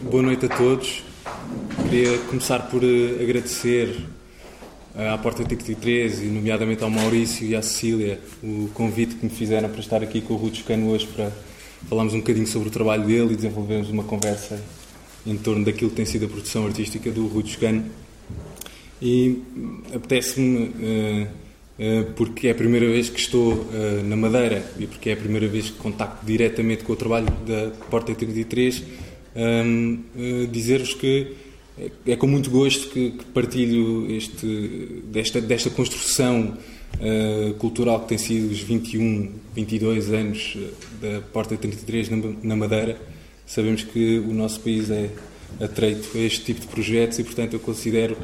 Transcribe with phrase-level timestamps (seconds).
[0.00, 1.02] boa noite a todos.
[1.82, 3.96] Queria começar por uh, agradecer
[4.94, 9.30] uh, à Porta 33 e, nomeadamente, ao Maurício e à Cecília o convite que me
[9.30, 11.32] fizeram para estar aqui com o Rui Cano hoje para
[11.88, 14.62] falarmos um bocadinho sobre o trabalho dele e desenvolvermos uma conversa
[15.26, 17.84] em torno daquilo que tem sido a produção artística do Rui Cano.
[19.00, 19.42] E
[19.94, 20.64] apetece-me.
[20.64, 21.44] Uh,
[22.14, 23.66] porque é a primeira vez que estou
[24.04, 27.72] na Madeira e porque é a primeira vez que contacto diretamente com o trabalho da
[27.90, 28.84] Porta 33
[29.36, 31.32] um, uh, dizer-vos que
[31.78, 36.56] é, é com muito gosto que, que partilho este, desta, desta construção
[36.94, 40.56] uh, cultural que tem sido os 21, 22 anos
[41.00, 42.96] da Porta 33 na, na Madeira.
[43.46, 45.10] Sabemos que o nosso país é
[45.60, 48.16] atreito a este tipo de projetos e, portanto, eu considero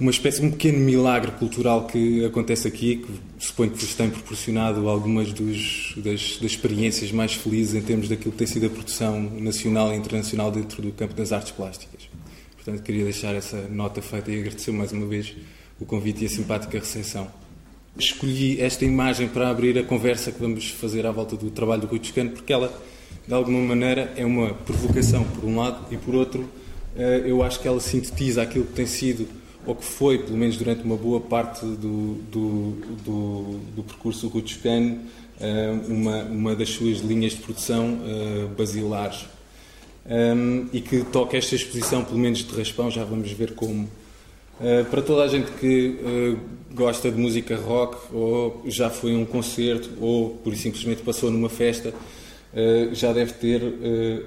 [0.00, 4.88] uma espécie um pequeno milagre cultural que acontece aqui, que suponho que vos tem proporcionado
[4.88, 9.20] algumas dos, das, das, experiências mais felizes em termos daquilo que tem sido a produção
[9.20, 12.08] nacional e internacional dentro do campo das artes plásticas.
[12.56, 15.34] Portanto, queria deixar essa nota feita e agradecer mais uma vez
[15.78, 17.28] o convite e a simpática recepção.
[17.98, 21.86] Escolhi esta imagem para abrir a conversa que vamos fazer à volta do trabalho do
[21.86, 22.72] Rui Toscano, porque ela,
[23.28, 26.48] de alguma maneira, é uma provocação, por um lado, e por outro,
[26.96, 29.39] eh, eu acho que ela sintetiza aquilo que tem sido
[29.70, 32.70] ou que foi, pelo menos durante uma boa parte do, do,
[33.04, 34.98] do, do percurso Rutschkan,
[35.40, 39.26] eh, uma, uma das suas linhas de produção uh, basilares.
[40.04, 43.84] Um, e que toca esta exposição, pelo menos de raspão, já vamos ver como.
[44.60, 46.36] Uh, para toda a gente que
[46.74, 51.48] gosta de música rock, ou já foi a um concerto, ou por simplesmente passou numa
[51.48, 51.92] festa, eh,
[52.92, 54.22] já deve ter eh,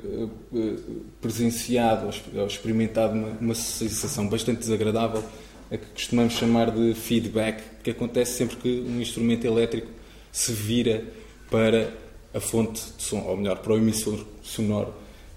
[0.55, 0.73] eh,
[1.21, 5.23] presenciado ou experimentado uma, sensação bastante desagradável,
[5.69, 9.89] a que costumamos chamar de feedback, que acontece sempre que um instrumento elétrico
[10.31, 11.03] se vira
[11.52, 11.91] para
[12.33, 14.93] a fonte de som, ou melhor, para o emissor sonoro.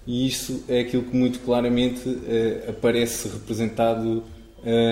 [0.06, 2.02] E isso é aquilo que muito claramente
[2.68, 4.22] aparece representado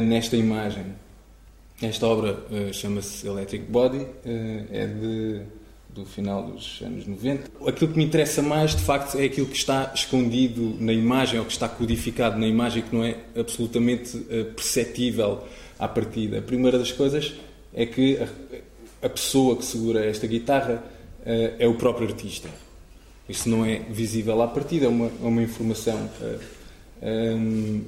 [0.02, 0.84] nesta imagem.
[1.80, 2.36] Esta obra
[2.72, 5.42] chama-se Electric Body, é de
[5.94, 7.50] do final dos anos 90.
[7.68, 11.46] Aquilo que me interessa mais, de facto, é aquilo que está escondido na imagem ou
[11.46, 15.44] que está codificado na imagem que não é absolutamente uh, perceptível
[15.78, 16.38] à partida.
[16.38, 17.32] A primeira das coisas
[17.72, 18.18] é que
[19.00, 20.82] a, pessoa que segura esta guitarra
[21.20, 22.48] uh, é o próprio artista.
[23.28, 26.10] Isso não é visível à partida, é uma, é uma informação
[27.00, 27.82] eh, um,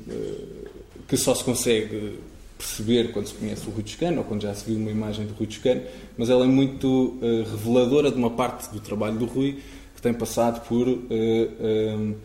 [1.07, 2.19] que só se consegue
[2.57, 5.35] perceber quando se conhece o Rui Toscano ou quando já se viu uma imagem do
[5.35, 5.83] Rui Toscano,
[6.17, 9.59] mas ela é muito uh, reveladora de uma parte do trabalho do Rui
[9.95, 12.17] que tem passado por uh, uh,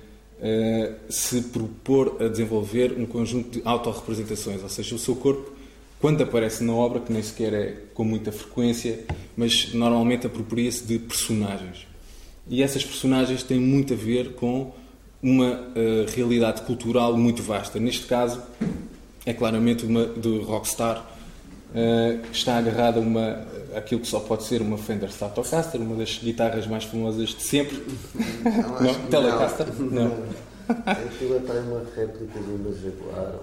[1.10, 5.52] se propor a desenvolver um conjunto de autorrepresentações, ou seja, o seu corpo,
[6.00, 9.02] quando aparece na obra, que nem sequer é com muita frequência,
[9.38, 11.86] mas normalmente apropria-se de personagens.
[12.50, 14.74] E essas personagens têm muito a ver com
[15.22, 15.72] uma
[16.16, 17.80] realidade cultural muito vasta.
[17.80, 18.42] Neste caso,
[19.26, 23.46] é claramente uma do Rockstar, uh, que está agarrada a uma,
[23.76, 27.84] aquilo que só pode ser uma Fender Stratocaster, uma das guitarras mais famosas de sempre.
[28.44, 29.68] Não, não Telecaster?
[29.80, 30.10] Não.
[30.10, 30.42] não.
[30.86, 33.34] Aquilo é uma réplica de uma Jaguar.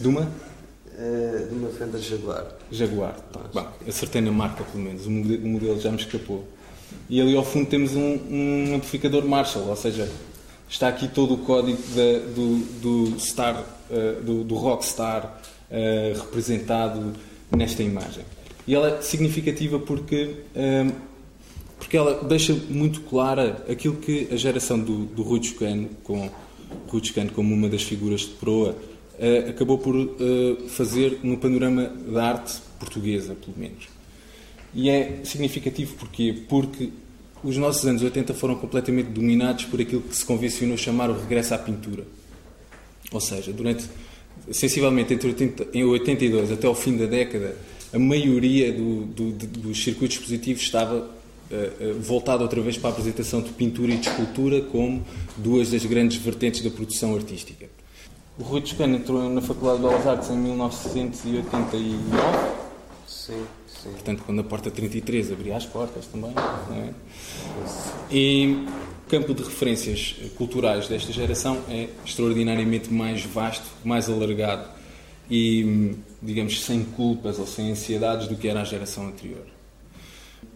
[0.00, 0.22] De uma?
[0.22, 2.46] Uh, de uma Fender Jaguar.
[2.70, 3.40] Jaguar, tá.
[3.52, 6.46] Bom, acertei na marca pelo menos, o modelo já me escapou.
[7.08, 10.08] E ali ao fundo temos um, um amplificador Marshall, ou seja,
[10.68, 15.40] está aqui todo o código da, do, do Star uh, do, do rockstar
[15.70, 17.12] uh, representado
[17.54, 18.24] nesta imagem.
[18.66, 20.92] E ela é significativa porque, uh,
[21.78, 26.30] porque ela deixa muito clara aquilo que a geração do, do Rui Chicano, com
[26.88, 28.76] Rui Chicano como uma das figuras de proa,
[29.46, 29.94] acabou por
[30.68, 33.86] fazer no panorama da arte portuguesa, pelo menos.
[34.72, 36.44] E é significativo porquê?
[36.48, 36.90] Porque
[37.42, 41.54] os nossos anos 80 foram completamente dominados por aquilo que se convencionou chamar o regresso
[41.54, 42.04] à pintura.
[43.12, 43.84] Ou seja, durante
[44.50, 47.56] sensivelmente entre 80, em 82 até o fim da década,
[47.92, 52.92] a maioria do, do, dos circuitos expositivos estava uh, uh, voltada outra vez para a
[52.92, 55.04] apresentação de pintura e de escultura como
[55.36, 57.68] duas das grandes vertentes da produção artística.
[58.38, 62.00] O Rui Toscano entrou na Faculdade de Belas Artes em 1989.
[63.06, 63.90] Sim, sim.
[63.90, 66.32] Portanto, quando a porta 33 abria as portas também.
[66.32, 66.94] Não é?
[68.10, 68.66] E
[69.10, 74.68] campo de referências culturais desta geração é extraordinariamente mais vasto, mais alargado
[75.28, 79.44] e, digamos, sem culpas ou sem ansiedades do que era a geração anterior.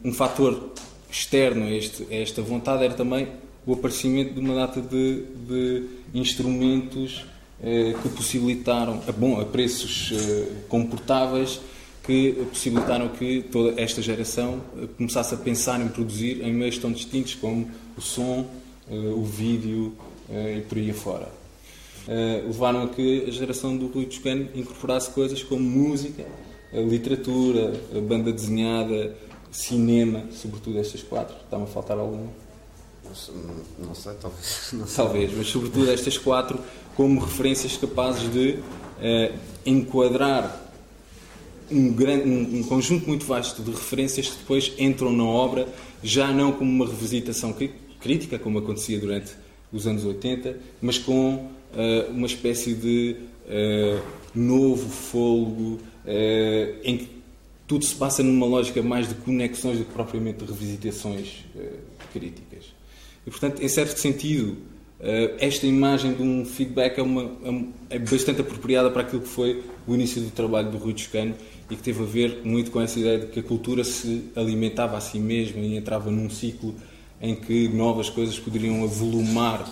[0.04, 0.72] Um fator
[1.10, 3.26] externo a, este, a esta vontade era também
[3.66, 7.24] o aparecimento de uma data de, de instrumentos
[7.60, 11.60] eh, que possibilitaram, a, bom, a preços eh, comportáveis,
[12.04, 16.92] que possibilitaram que toda esta geração eh, começasse a pensar em produzir em meios tão
[16.92, 18.46] distintos como o som,
[18.90, 19.94] eh, o vídeo
[20.28, 21.28] eh, e por aí afora.
[22.46, 26.26] levaram a que a geração do Rui Toscano incorporasse coisas como música,
[26.70, 27.72] literatura,
[28.06, 29.16] banda desenhada,
[29.50, 31.34] cinema, sobretudo estas quatro.
[31.42, 32.28] Está-me a faltar alguma?
[33.04, 34.68] Não, não sei, talvez.
[34.74, 34.96] Não sei.
[34.96, 36.58] Talvez, mas sobretudo estas quatro
[36.94, 38.58] como referências capazes de
[39.64, 40.63] enquadrar
[41.70, 45.68] um, grande, um, um, conjunto muito vasto de referências que depois entram na obra,
[46.02, 47.54] já não como uma revisitação
[48.00, 49.32] crítica, como acontecia durante
[49.72, 53.16] os anos 80, mas com uh, uma espécie de
[53.46, 54.02] uh,
[54.34, 57.08] novo fôlego uh, em que
[57.66, 61.44] tudo se passa numa lógica mais de conexões do que propriamente de revisitações
[62.12, 62.66] críticas.
[63.26, 64.58] E, portanto, em certo sentido,
[65.38, 67.30] esta imagem de um feedback é, uma,
[67.90, 71.34] é, bastante apropriada para aquilo que foi o início do trabalho do Rui Toscano
[71.70, 74.96] e que teve a ver muito com essa ideia de que a cultura se alimentava
[74.96, 76.74] a si mesma e entrava num ciclo
[77.20, 79.68] em que novas coisas poderiam avolumar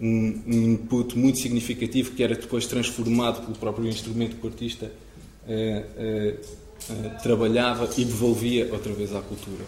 [0.00, 4.92] um, um input muito significativo que era depois transformado pelo próprio instrumento que o artista
[5.46, 6.34] eh, eh,
[6.90, 9.64] eh, trabalhava e devolvia outra vez à cultura.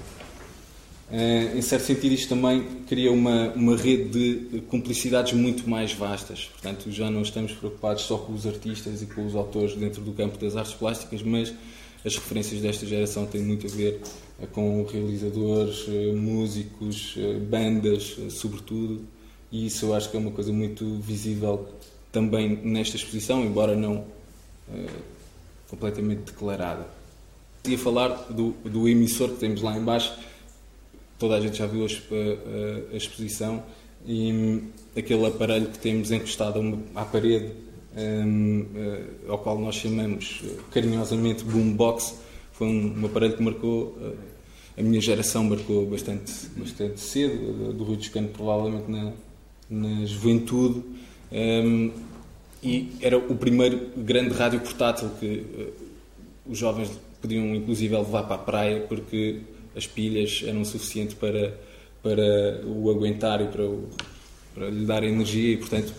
[1.12, 6.44] Em certo sentido, isto também cria uma, uma rede de cumplicidades muito mais vastas.
[6.44, 10.12] Portanto, já não estamos preocupados só com os artistas e com os autores dentro do
[10.12, 11.52] campo das artes plásticas, mas
[12.04, 14.00] as referências desta geração têm muito a ver
[14.40, 19.04] eh, com realizadores, eh, músicos, eh, bandas, sobretudo,
[19.52, 21.68] e isso eu acho que é uma coisa muito visível
[22.10, 24.04] também nesta exposição, embora não
[25.68, 26.86] completamente declarada.
[27.66, 30.12] Ia falar do, do emissor que temos lá embaixo,
[31.20, 33.62] toda a gente já viu a, exposição,
[34.06, 34.62] e hum,
[34.96, 37.52] aquele aparelho que temos encostado à parede
[37.96, 42.14] um, uh, ao qual nós chamamos eh, carinhosamente boombox,
[42.52, 44.16] foi um, aparelho que marcou, uh,
[44.78, 49.12] a minha geração marcou bastante, bastante cedo, do Rui Toscano provavelmente na,
[49.68, 50.82] na juventude,
[51.32, 51.90] um,
[52.62, 55.72] e era o primeiro grande rádio portátil que uh,
[56.46, 56.90] os jovens
[57.20, 59.40] podiam inclusive levar para a praia porque
[59.76, 61.58] as pilhas eram suficientes para,
[62.02, 63.88] para o aguentar e para, o,
[64.54, 65.92] para lhe dar energia e portanto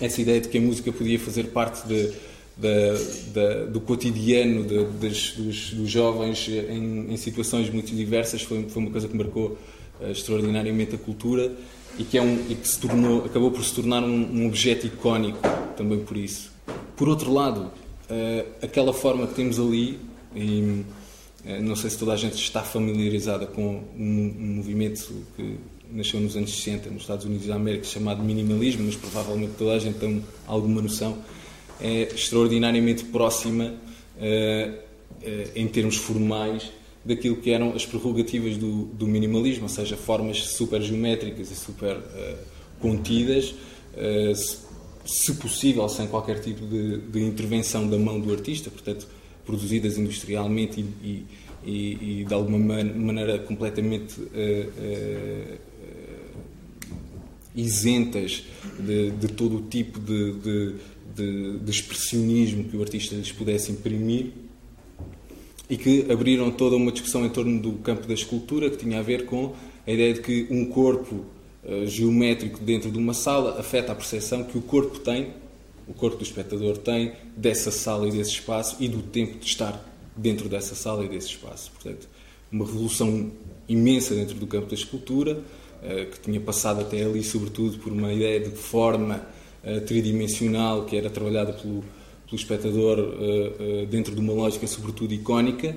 [0.00, 2.12] essa ideia de que a música podia fazer parte de,
[2.56, 8.90] de, de, do cotidiano dos, dos, jovens em, em, situações muito diversas foi, foi uma
[8.90, 9.58] coisa que marcou
[10.00, 11.52] uh, extraordinariamente a cultura
[11.98, 14.86] e que, é um, e que se tornou, acabou por se tornar um, um objeto
[14.86, 15.38] icónico
[15.76, 16.50] também por isso.
[16.94, 17.70] Por outro lado,
[18.10, 19.98] uh, aquela forma que temos ali,
[21.62, 25.56] não sei se toda a gente está familiarizada com um, um movimento que
[25.90, 29.78] nasceu nos anos 60 nos Estados Unidos da América, chamado minimalismo, mas provavelmente toda a
[29.78, 31.18] gente tem alguma noção,
[31.80, 33.74] é extraordinariamente próxima,
[34.16, 36.70] uh, uh, em termos formais,
[37.04, 41.98] daquilo que eram as prerrogativas do, do minimalismo, ou seja, formas super geométricas e super
[42.80, 43.54] contidas,
[44.34, 44.58] se,
[45.04, 49.06] se, possível, sem qualquer tipo de, de, intervenção da mão do artista, portanto,
[49.46, 51.24] produzidas industrialmente e,
[51.64, 54.20] e, e, de alguma maneira completamente
[57.56, 58.44] isentas
[58.78, 60.74] de, de todo o tipo de,
[61.14, 64.32] de, de, expressionismo que o artista lhes pudesse imprimir
[65.68, 69.02] e que abriram toda uma discussão em torno do campo da escultura que tinha a
[69.02, 69.54] ver com
[69.86, 71.24] a ideia de que um corpo
[71.64, 75.28] uh, geométrico dentro de uma sala afeta a percepção que o corpo tem,
[75.86, 79.80] o corpo do espectador tem, dessa sala e desse espaço e do tempo de estar
[80.16, 81.70] dentro dessa sala e desse espaço.
[81.72, 82.08] Portanto,
[82.50, 83.30] uma revolução
[83.68, 85.40] imensa dentro do campo da escultura
[85.82, 89.26] eh, que tinha passado até ali, sobretudo, por uma ideia de forma
[89.62, 91.84] eh, tridimensional que era trabalhada pelo,
[92.24, 95.76] pelo espectador eh, dentro de uma lógica, sobretudo, icónica.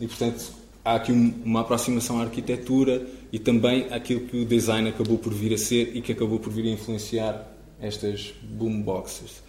[0.00, 0.52] E, portanto,
[0.84, 5.54] há aqui uma aproximação à arquitetura e também àquilo que o design acabou por vir
[5.54, 9.42] a ser e que acabou por vir a influenciar estas boomboxes.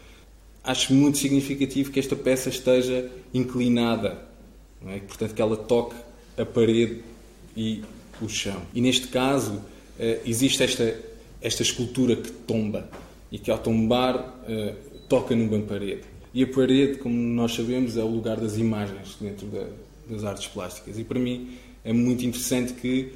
[0.64, 4.22] Acho muito significativo que esta peça esteja inclinada,
[4.86, 5.00] é?
[5.00, 5.96] portanto que ela toque
[6.38, 7.02] a parede
[7.56, 7.84] e
[8.22, 8.62] o chão.
[8.74, 9.62] E neste caso,
[9.98, 10.96] eh, existe esta,
[11.42, 12.90] esta escultura que tomba
[13.32, 14.76] e que ao tombar eh,
[15.08, 16.04] toca numa parede.
[16.34, 19.66] E a parede, como nós sabemos, é o lugar das imagens dentro da,
[20.08, 21.00] das artes plásticas.
[21.00, 23.12] E para mim é muito interessante que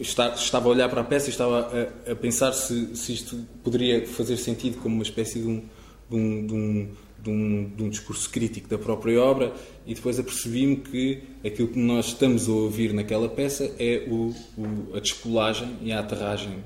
[0.00, 1.70] eh, estava a olhar para a peça e estava
[2.06, 5.62] a, a pensar se, se, isto poderia fazer sentido como uma espécie de um,
[6.08, 6.88] de um, de um
[7.22, 9.52] de um, de um, discurso crítico da própria obra
[9.86, 14.96] e depois apercebi-me que aquilo que nós estamos a ouvir naquela peça é o, o,
[14.96, 16.64] a descolagem e a aterragem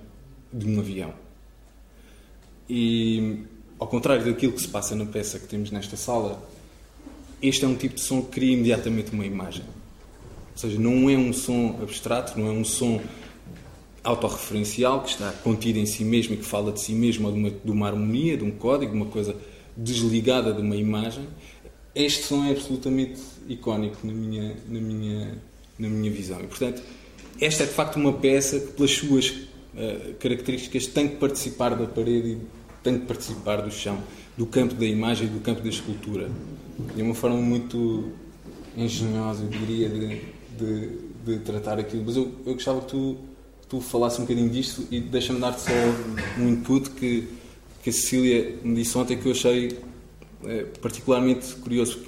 [0.52, 1.12] de um avião.
[2.68, 3.40] E,
[3.78, 6.40] ao contrário daquilo que se passa na peça que temos nesta sala,
[7.42, 9.64] este é um tipo de som que cria imediatamente uma imagem.
[10.52, 13.00] Ou seja, não é um som abstrato, não é um som
[14.04, 17.50] autorreferencial, que está contida em si mesmo e que fala de si mesmo, de uma,
[17.50, 19.34] de uma harmonia, de um código, de uma coisa
[19.74, 21.26] desligada de uma imagem.
[21.94, 25.38] Este som é absolutamente icónico na minha, na minha,
[25.78, 26.40] na minha visão.
[26.40, 26.82] E, portanto,
[27.40, 31.86] esta é de facto uma peça que, pelas suas uh, características, tem que participar da
[31.86, 32.38] parede e
[32.82, 33.98] tem que participar do chão,
[34.36, 36.30] do campo da imagem e do campo da escultura.
[36.94, 38.12] De uma forma muito
[38.76, 40.20] engenhosa, eu diria, de,
[40.58, 42.02] de, de tratar aquilo.
[42.04, 43.16] Mas eu, eu gostava que tu,
[43.68, 45.70] tu falasse um bocadinho disto e deixa-me dar-te só
[46.38, 47.28] um input que,
[47.82, 49.78] que a Cecília me disse ontem que eu achei
[50.44, 51.98] é, particularmente curioso.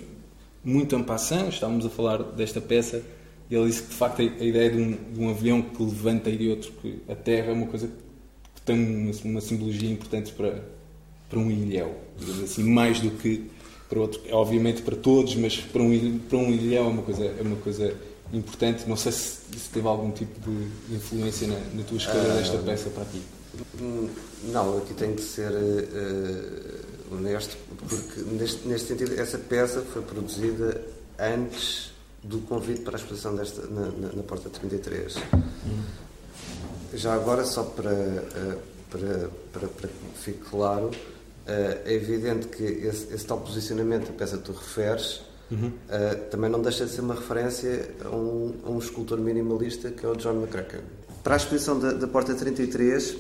[0.64, 3.02] Muito en passant, estávamos a falar desta peça
[3.48, 6.28] e ele disse que de facto a ideia de um, de um avião que levanta
[6.28, 7.88] e de outro, que a Terra é uma coisa
[8.54, 10.64] que tem uma, uma simbologia importante para,
[11.30, 13.44] para um ilhéu, digamos assim, mais do que
[13.88, 17.42] para outro, obviamente para todos, mas para um, para um ilhéu é uma coisa, é
[17.42, 17.96] uma coisa
[18.33, 18.88] importante.
[18.88, 22.59] Não sei se, se teve algum tipo de influência na, na tua escolha uh, desta
[22.59, 23.23] peça para ti.
[24.45, 27.56] Não, aqui tenho que ser uh, honesto,
[27.88, 30.83] porque neste, neste sentido, essa peça foi produzida
[31.18, 31.92] antes
[32.23, 35.16] do convite para a exposição desta, na, na, na Porta 33.
[35.16, 35.83] Hum.
[36.95, 38.59] Já agora, só para, uh,
[38.90, 40.90] para, para, para que fique claro,
[41.49, 45.72] é evidente que esse, esse tal posicionamento da peça que tu referes uhum.
[46.30, 50.08] também não deixa de ser uma referência a um, a um escultor minimalista que é
[50.08, 50.80] o John McCracken.
[51.22, 53.16] Para a exposição da, da Porta 33,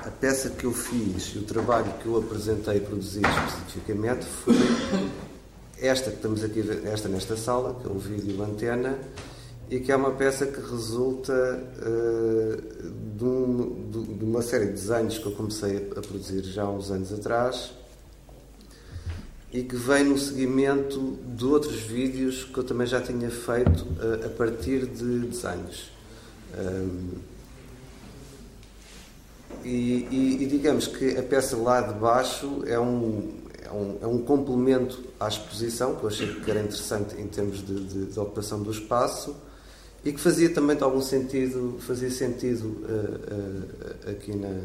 [0.00, 4.54] a peça que eu fiz e o trabalho que eu apresentei e produzi especificamente foi
[5.80, 8.98] esta que estamos aqui, esta nesta sala, que é o vídeo Antena,
[9.70, 15.18] e que é uma peça que resulta uh, de, um, de, uma série de desenhos
[15.18, 17.72] que eu comecei a produzir já há uns anos atrás
[19.54, 24.26] e que vem no seguimento de outros vídeos que eu também já tinha feito uh,
[24.26, 25.92] a partir de desenhos.
[29.64, 33.32] E, e, e, digamos que a peça lá de baixo é um,
[33.62, 37.64] é um, é um complemento à exposição, que eu achei que era interessante em termos
[37.64, 39.36] de, de, de ocupação do espaço,
[40.04, 44.62] e que fazia também de algum sentido, fazia sentido uh, uh, aqui na,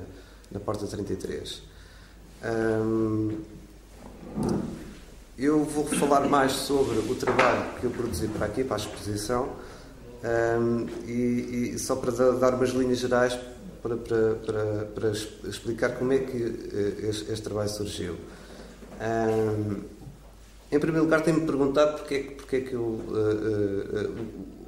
[0.51, 1.61] na Porta 33.
[2.43, 3.37] Um,
[5.37, 9.49] eu vou falar mais sobre o trabalho que eu produzi para aqui, para a exposição,
[10.21, 13.39] um, e, e, só para dar umas linhas gerais
[13.81, 18.15] para, para, para, para explicar como é que eh, este, este trabalho surgiu.
[18.99, 19.81] Um,
[20.71, 22.81] em primeiro lugar, tenho-me perguntado porque, porque é que eu.
[22.81, 24.25] Uh, uh,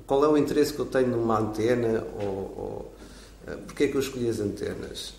[0.08, 2.94] qual é o interesse que eu tenho numa antena ou, ou
[3.48, 5.14] uh, porque é que eu escolhi as antenas?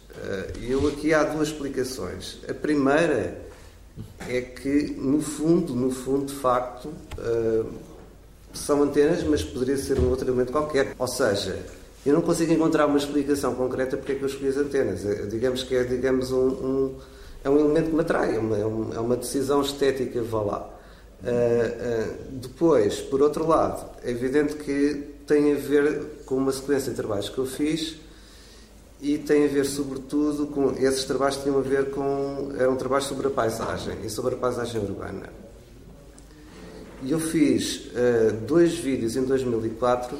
[0.61, 2.39] E eu aqui há duas explicações.
[2.49, 3.52] A primeira
[4.29, 6.93] é que, no fundo, no fundo, de facto,
[8.53, 10.95] são antenas, mas poderia ser um outro elemento qualquer.
[10.99, 11.59] Ou seja,
[12.05, 15.01] eu não consigo encontrar uma explicação concreta porque é que eu escolhi as antenas.
[15.31, 16.95] Digamos que é digamos, um, um
[17.45, 20.71] é um elemento que me atrai, é uma, é uma decisão estética, vá lá.
[21.23, 26.91] Uh, uh, depois, por outro lado, é evidente que tem a ver com uma sequência
[26.91, 27.97] de trabalhos que eu fiz
[29.03, 30.71] e tem a ver, sobretudo, com.
[30.79, 32.53] Esses trabalhos tinham a ver com.
[32.57, 35.29] eram trabalhos sobre a paisagem e sobre a paisagem urbana.
[37.03, 40.17] E eu fiz uh, dois vídeos em 2004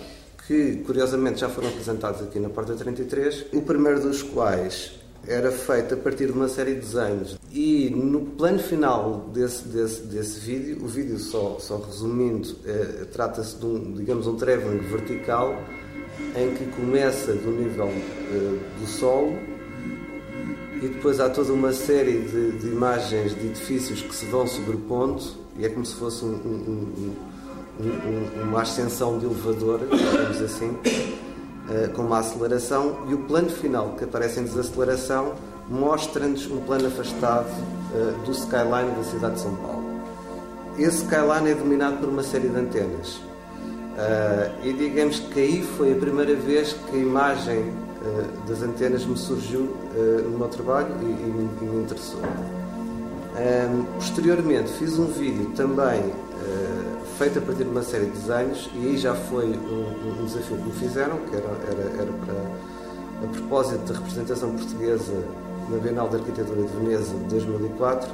[0.49, 3.47] que, curiosamente, já foram apresentados aqui na Porta 33.
[3.53, 4.99] O primeiro dos quais
[5.29, 7.39] era feito a partir de uma série de desenhos.
[7.53, 13.57] E no plano final desse, desse, desse vídeo, o vídeo só, só resumindo, é, trata-se
[13.57, 15.55] de um, digamos, um travelling vertical
[16.37, 19.37] em que começa do nível é, do solo
[20.83, 25.23] e depois há toda uma série de, de, imagens de edifícios que se vão sobrepondo
[25.57, 27.15] e é como se fosse um, um,
[28.43, 30.77] uma ascensão de elevador, digamos assim,
[31.71, 35.35] eh, com uma aceleração e o plano final que aparece em desaceleração
[35.69, 39.85] mostra-nos um plano afastado uh, do skyline da cidade de São Paulo.
[40.79, 43.21] Esse skyline é dominado por uma série de antenas.
[43.93, 49.05] Uh, e digamos que aí foi a primeira vez que a imagem uh, das antenas
[49.05, 49.77] me surgiu
[50.25, 52.21] no meu trabalho e, e, e me interessou.
[53.97, 56.11] posteriormente fiz um vídeo também
[57.19, 60.57] feito a partir de uma série de desenhos e aí já foi um, um desafio
[60.57, 65.13] que me fizeram, que era, era, era para, a propósito da representação portuguesa
[65.69, 68.11] na Bienal de Arquitetura de Veneza de 2004.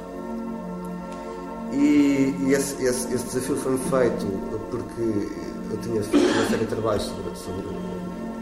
[1.71, 4.25] E, e esse, esse, esse, desafio foi feito
[4.71, 5.29] porque
[5.69, 7.67] eu tinha feito uma série de trabalhos sobre, sobre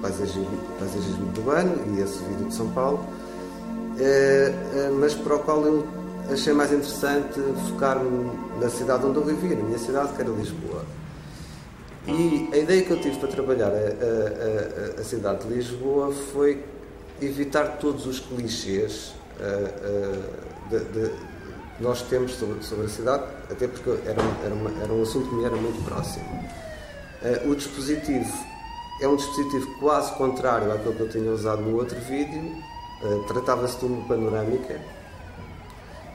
[0.01, 3.05] paisagismo, paisagismo urbano e esse vídeo de São Paulo,
[3.99, 5.87] eh, eh, mas para o qual eu
[6.31, 8.31] achei mais interessante focar-me
[8.61, 10.83] na cidade onde eu vivia, na minha cidade, que era Lisboa.
[12.07, 16.63] E a ideia que eu tive para trabalhar a, a, a, cidade de Lisboa foi
[17.21, 19.13] evitar todos os clichês
[20.69, 25.29] que nós temos sobre, sobre, a cidade, até porque era, era, uma, era, um assunto
[25.29, 26.25] que me era muito próximo.
[27.45, 28.31] O dispositivo
[29.01, 32.55] é um dispositivo quase contrário àquele que eu tinha usado no outro vídeo,
[33.27, 34.79] tratava-se de uma panorâmica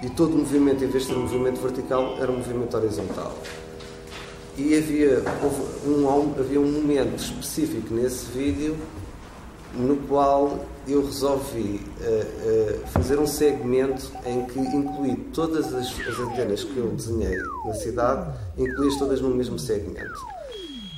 [0.03, 3.33] e todo o movimento, em vez de ser um movimento vertical, era um movimento horizontal.
[4.59, 5.23] E havia,
[5.87, 8.77] um, havia um momento específico nesse vídeo
[9.75, 16.19] no qual eu resolvi uh, uh, fazer um segmento em que incluí todas as, as
[16.19, 20.21] antenas que eu desenhei na cidade, incluí-as todas no mesmo segmento.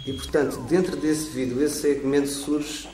[0.07, 2.89] E portanto, dentro desse vídeo, esse segmento surge,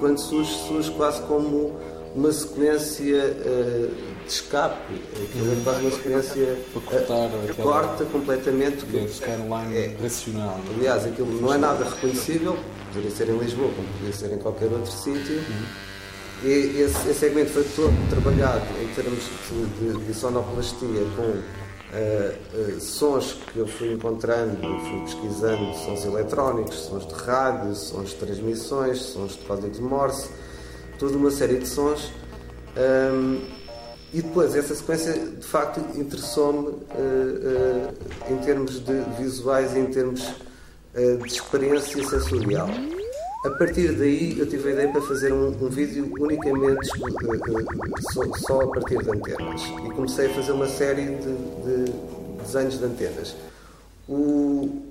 [0.00, 1.78] quando surge, surge quase como
[2.14, 8.84] uma sequência uh, de escape, aquilo é quase uma sequência cortar, uh, corta completamente.
[8.84, 10.60] Que, scanline é, racional.
[10.76, 12.58] Aliás, aquilo não é nada reconhecível,
[12.88, 15.36] poderia ser em Lisboa, como poderia ser em qualquer outro sítio.
[15.36, 15.90] Uhum.
[16.42, 21.59] E esse, esse, segmento foi todo trabalhado em termos de, de, de sonoplastia com
[21.92, 28.10] uh, uh, sons que eu fui encontrando, fui pesquisando, sons eletrónicos, sons de rádio, sons
[28.10, 30.28] de transmissões, sons de código de Morse
[31.00, 32.12] toda uma série de sons.
[32.76, 33.40] Um,
[34.12, 37.94] e depois, essa sequência de facto interessou-me uh,
[38.28, 40.20] em termos de visuais, em termos
[40.92, 42.68] de experiência sensorial.
[43.42, 46.86] A partir daí, eu tive a ideia para fazer um, um vídeo unicamente
[48.12, 49.62] só, só, a partir de antenas.
[49.62, 51.92] E comecei a fazer uma série de, de
[52.42, 53.34] desenhos de antenas.
[54.06, 54.82] O,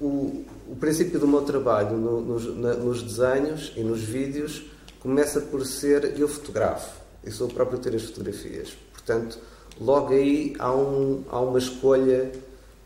[0.00, 4.64] o, o, princípio do meu trabalho no, nos, na, nos desenhos e nos vídeos
[5.00, 6.98] começa por ser eu fotografo.
[7.22, 8.74] Eu sou o próprio ter as fotografias.
[8.94, 9.38] Portanto,
[9.78, 12.32] logo aí há, um, há uma escolha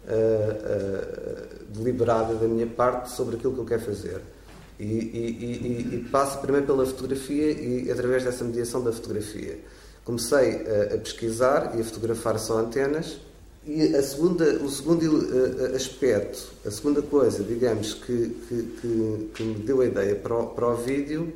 [0.09, 4.34] uh, uh, deliberada da minha parte sobre aquilo que eu quero fazer.
[4.79, 9.59] E, e, e, e passo primeiro pela fotografia e através dessa mediação da fotografia.
[10.05, 13.19] Comecei a, a pesquisar e a fotografar só antenas.
[13.67, 19.43] E a segunda, o segundo uh, aspecto, a segunda coisa, digamos, que, que, que, que
[19.43, 21.33] me deu a ideia para o, para o vídeo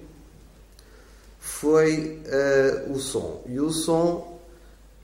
[1.38, 3.42] foi uh, o som.
[3.46, 4.38] E o som,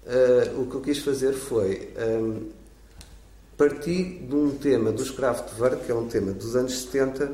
[0.04, 2.42] uh, o que eu quis fazer foi um, ehm,
[3.56, 7.32] partir de um tema dos Kraftwerk, que é um tema dos anos 70,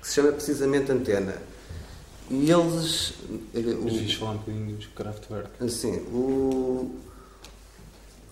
[0.00, 1.36] que se chama precisamente Antena.
[2.30, 3.14] E eles.
[3.82, 5.70] Mas fiz falar um bocadinho dos Kraftwerk.
[5.70, 6.90] Sim, o,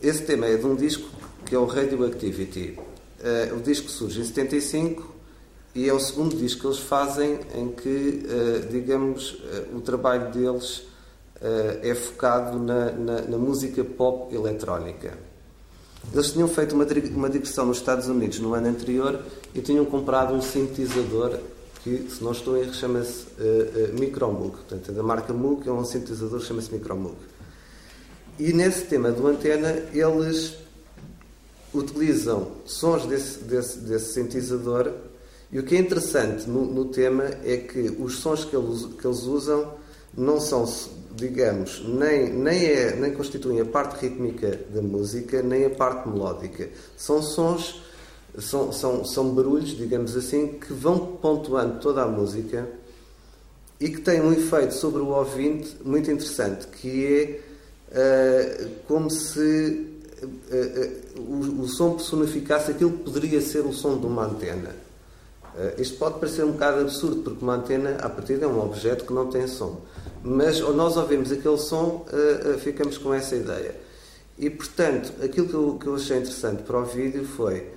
[0.02, 1.08] esse tema é de um disco
[1.46, 2.78] que é o Radioactivity.
[3.18, 5.14] Uh, o disco surge em 75
[5.74, 7.88] e é o segundo disco que eles fazem em que,
[8.26, 10.82] uh, digamos, uh, o trabalho deles
[11.82, 15.12] é focado na, na, na, música pop eletrónica.
[16.10, 19.20] Eles tinham feito uma, uma digressão nos Estados Unidos no ano anterior
[19.54, 21.38] e tinham comprado um sintetizador
[21.86, 23.26] que, se não estou em chama-se
[23.96, 24.56] Micromoog.
[24.56, 27.16] Portanto, é da marca Moog, é um sintetizador que chama-se Micromoog.
[28.40, 30.56] E nesse tema do antena, eles
[31.72, 34.92] utilizam sons desse, desse, desse sintetizador
[35.52, 39.06] e o que é interessante no, no tema é que os sons que eles, que
[39.06, 39.74] eles usam
[40.16, 40.66] não são,
[41.14, 46.68] digamos, nem, nem, é, nem constituem a parte rítmica da música, nem a parte melódica.
[46.96, 47.80] São sons,
[48.38, 52.68] são, são, são barulhos, digamos assim, que vão pontuando toda a música
[53.80, 57.40] e que têm um efeito sobre o ouvinte muito interessante, que
[57.92, 59.86] é uh, como se
[60.22, 64.70] uh, uh, o, o som personificasse aquilo que poderia ser o som de uma antena.
[65.54, 69.04] Uh, isto pode parecer um bocado absurdo, porque uma antena, a partir é um objeto
[69.04, 69.80] que não tem som.
[70.22, 72.04] Mas nós ouvimos aquele som,
[72.58, 73.76] ficamos com essa ideia.
[74.36, 77.75] E, portanto, aquilo que eu, que eu achei interessante para o vídeo foi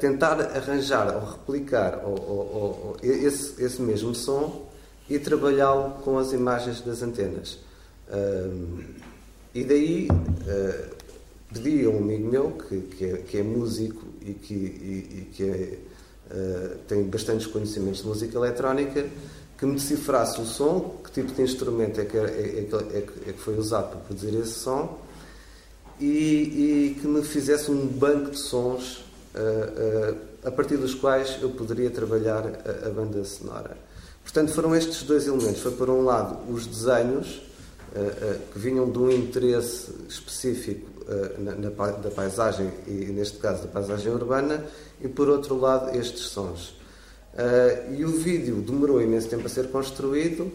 [0.00, 4.66] tentar arranjar ou replicar ou, ou, ou, esse, esse, mesmo som
[5.08, 7.58] e trabalhá-lo com as imagens das antenas.
[9.54, 10.08] e daí
[11.52, 15.30] pedi a um amigo meu, que, que, é, que é músico e que, e, e
[15.32, 15.78] que é
[16.30, 19.06] uh, tem bastantes conhecimentos de música eletrónica,
[19.56, 23.32] que me decifrasse o som, que tipo de instrumento é que, é, é, é, é
[23.32, 24.98] que foi usado para produzir esse som,
[25.98, 29.05] e, e que me fizesse um banco de sons uh, uh,
[30.44, 33.76] a partir dos quais eu poderia trabalhar a, a, banda sonora.
[34.22, 35.60] Portanto, foram estes dois elementos.
[35.60, 37.42] Foi, por um lado, os desenhos,
[38.52, 40.90] que vinham de um interesse específico
[41.38, 44.64] na, na, da paisagem, e neste caso da paisagem urbana,
[45.00, 46.74] e por outro lado estes sons.
[47.36, 50.50] Uh, e o vídeo demorou imenso tempo a ser construído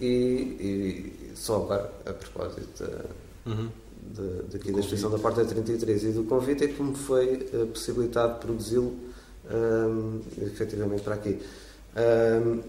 [0.00, 2.90] e, e só agora, a propósito
[3.44, 3.68] uhum.
[4.14, 7.66] De, daqui da exposição da Porta 33 e do convite, é que me foi uh,
[7.66, 8.94] possibilitado produzi-lo
[9.50, 11.38] um, efetivamente para aqui.
[11.96, 12.60] Um,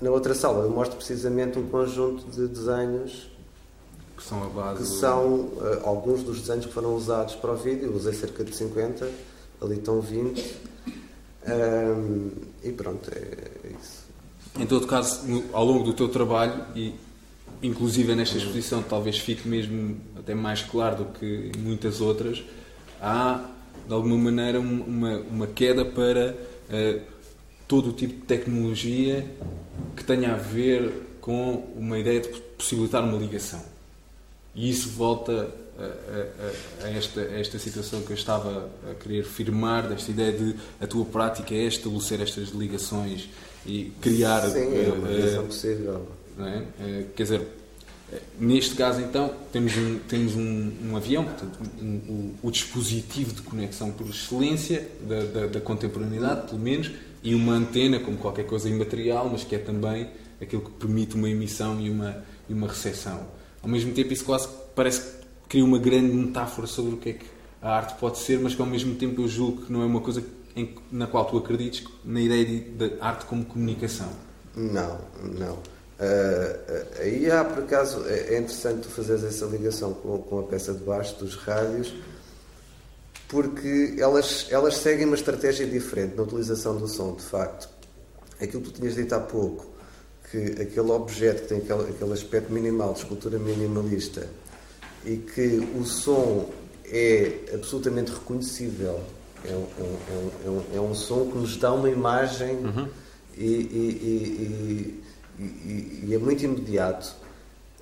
[0.00, 3.30] na outra sala eu mostro precisamente um conjunto de desenhos
[4.16, 4.82] que são a base.
[4.82, 8.56] Que são uh, alguns dos desenhos que foram usados para o vídeo, usei cerca de
[8.56, 9.08] 50,
[9.60, 10.56] ali estão 20.
[11.46, 12.30] Um,
[12.64, 14.06] e pronto, é, é, isso.
[14.58, 16.94] Em todo caso, no, ao longo do teu trabalho, e
[17.62, 22.42] inclusive nesta exposição talvez fique mesmo até mais claro do que em muitas outras,
[23.00, 23.50] há
[23.86, 27.00] de alguma maneira uma, uma queda para uh,
[27.68, 29.24] todo o tipo de tecnologia
[29.94, 33.62] que tenha a ver com uma ideia de possibilitar uma ligação.
[34.54, 39.24] E isso volta a, a, a, esta, a, esta, situação que eu estava a querer
[39.24, 43.28] firmar, desta ideia de a tua prática é estabelecer estas ligações
[43.66, 44.48] e criar.
[44.48, 46.06] Sim, é uma ligação possível.
[46.38, 46.42] É?
[46.42, 47.48] Uh, quer dizer,
[48.38, 53.90] neste caso então, temos um, temos um, um avião, portanto, um, o dispositivo de conexão
[53.90, 56.90] por excelência da, da, da contemporaneidade, pelo menos,
[57.22, 60.08] e uma antena, como qualquer coisa imaterial, mas que é também
[60.40, 63.26] aquilo que permite uma emissão e uma, e uma recepção.
[63.62, 65.16] Ao mesmo tempo, isso quase parece que
[65.48, 67.26] cria uma grande metáfora sobre o que é que
[67.60, 70.00] a arte pode ser, mas que ao mesmo tempo eu julgo que não é uma
[70.00, 70.22] coisa
[70.54, 74.10] em, na qual tu acredites na ideia de, de arte como comunicação.
[74.54, 75.58] Não, não.
[75.98, 80.42] Uh, aí há, por acaso, é, é interessante tu fazeres essa ligação com, com a
[80.42, 81.94] peça de baixo dos rádios,
[83.28, 87.68] porque elas, elas seguem uma estratégia diferente na utilização do som, de facto.
[88.40, 89.66] Aquilo que tu tinhas dito há pouco,
[90.30, 94.28] que aquele objeto que tem aquele, aquele aspecto minimal, de escultura minimalista,
[95.04, 96.50] e que o som
[96.84, 99.00] é absolutamente reconhecível,
[99.44, 102.88] é um, é um, é um, é som que nos dá uma imagem uhum.
[103.36, 105.05] e, e, e, e,
[105.38, 107.14] é muito imediato.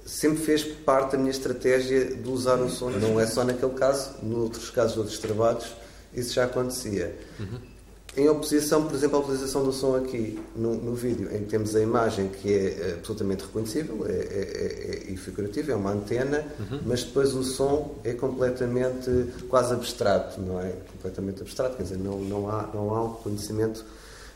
[0.04, 4.16] Sempre fez parte da minha estratégia de usar o som, não é só naquele caso,
[4.22, 5.72] noutros casos, de outros trabalhos,
[6.14, 7.16] isso já acontecia.
[7.40, 7.74] Uhum.
[8.16, 11.74] Em oposição, por exemplo, à utilização do som aqui no, no vídeo, em que temos
[11.74, 15.90] a imagem que é eh, absolutamente reconhecível é, é, é, é, e figurativa, é uma
[15.90, 16.80] antena, uhum.
[16.86, 19.10] mas depois o som é completamente
[19.48, 20.74] quase abstrato, não é?
[20.92, 23.84] Completamente abstrato, quer dizer, não, não, há, não há um reconhecimento.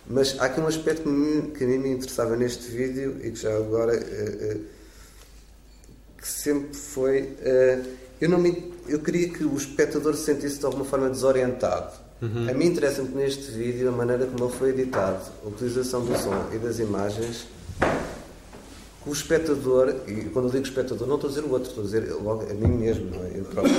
[0.08, 3.30] Mas há aqui um aspecto que, me, que a mim me interessava neste vídeo e
[3.30, 3.94] que já agora.
[3.94, 4.78] Uh, uh,
[6.18, 7.22] que sempre foi.
[7.22, 7.86] Uh,
[8.20, 12.50] eu, não me, eu queria que o espectador se sentisse de alguma forma desorientado Uhum.
[12.50, 16.48] A mim interessa-me neste vídeo a maneira como ele foi editado, a utilização do som
[16.52, 17.46] e das imagens,
[19.06, 21.86] o espectador, e quando eu digo espectador, não estou a dizer o outro, estou a
[21.86, 23.38] dizer logo a mim mesmo, não é?
[23.38, 23.74] Eu próprio,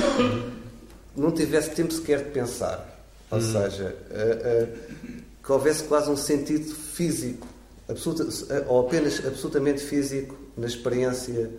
[1.17, 2.97] não tivesse tempo sequer de pensar.
[3.29, 3.51] Ou uhum.
[3.51, 5.18] seja, uh, uh,
[5.49, 7.47] que houvesse quase um sentido físico,
[7.88, 11.49] absoluta, uh, ou apenas absolutamente físico, na experiência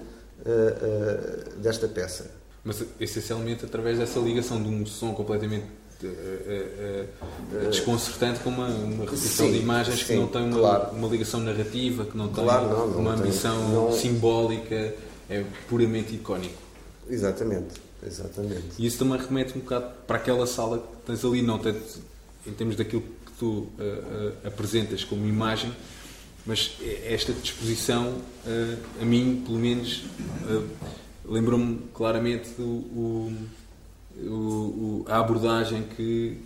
[1.58, 2.30] desta peça.
[2.64, 5.66] Mas essencialmente através dessa ligação de um som completamente
[7.68, 10.96] desconcertante com uma, uma repetição sim, de imagens sim, que não tem uma, claro.
[10.96, 13.92] uma, ligação narrativa, que não tem claro, não, não uma ambição não...
[13.92, 14.94] simbólica,
[15.28, 16.58] é puramente icónico.
[17.08, 17.74] Exatamente,
[18.06, 18.64] exatamente.
[18.78, 21.82] E isso também remete um bocado para aquela sala que tens ali, não tanto
[22.46, 23.08] em termos daquilo que
[23.40, 25.72] tu uh, uh, apresentas como imagem,
[26.44, 26.76] mas
[27.06, 30.04] esta disposição, uh, a mim, pelo menos,
[31.24, 33.32] lembrou-me claramente o,
[34.22, 36.38] o, o, a abordagem que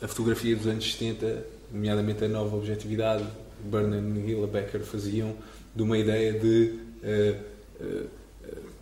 [0.00, 3.24] a fotografia dos anos 70, nomeadamente a nova objetividade,
[3.64, 5.34] Burnham e Hilla Becker faziam
[5.74, 6.78] de uma ideia de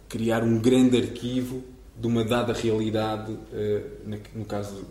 [0.09, 1.63] criar um grande arquivo
[1.99, 3.37] de uma dada realidade,
[4.35, 4.85] no caso,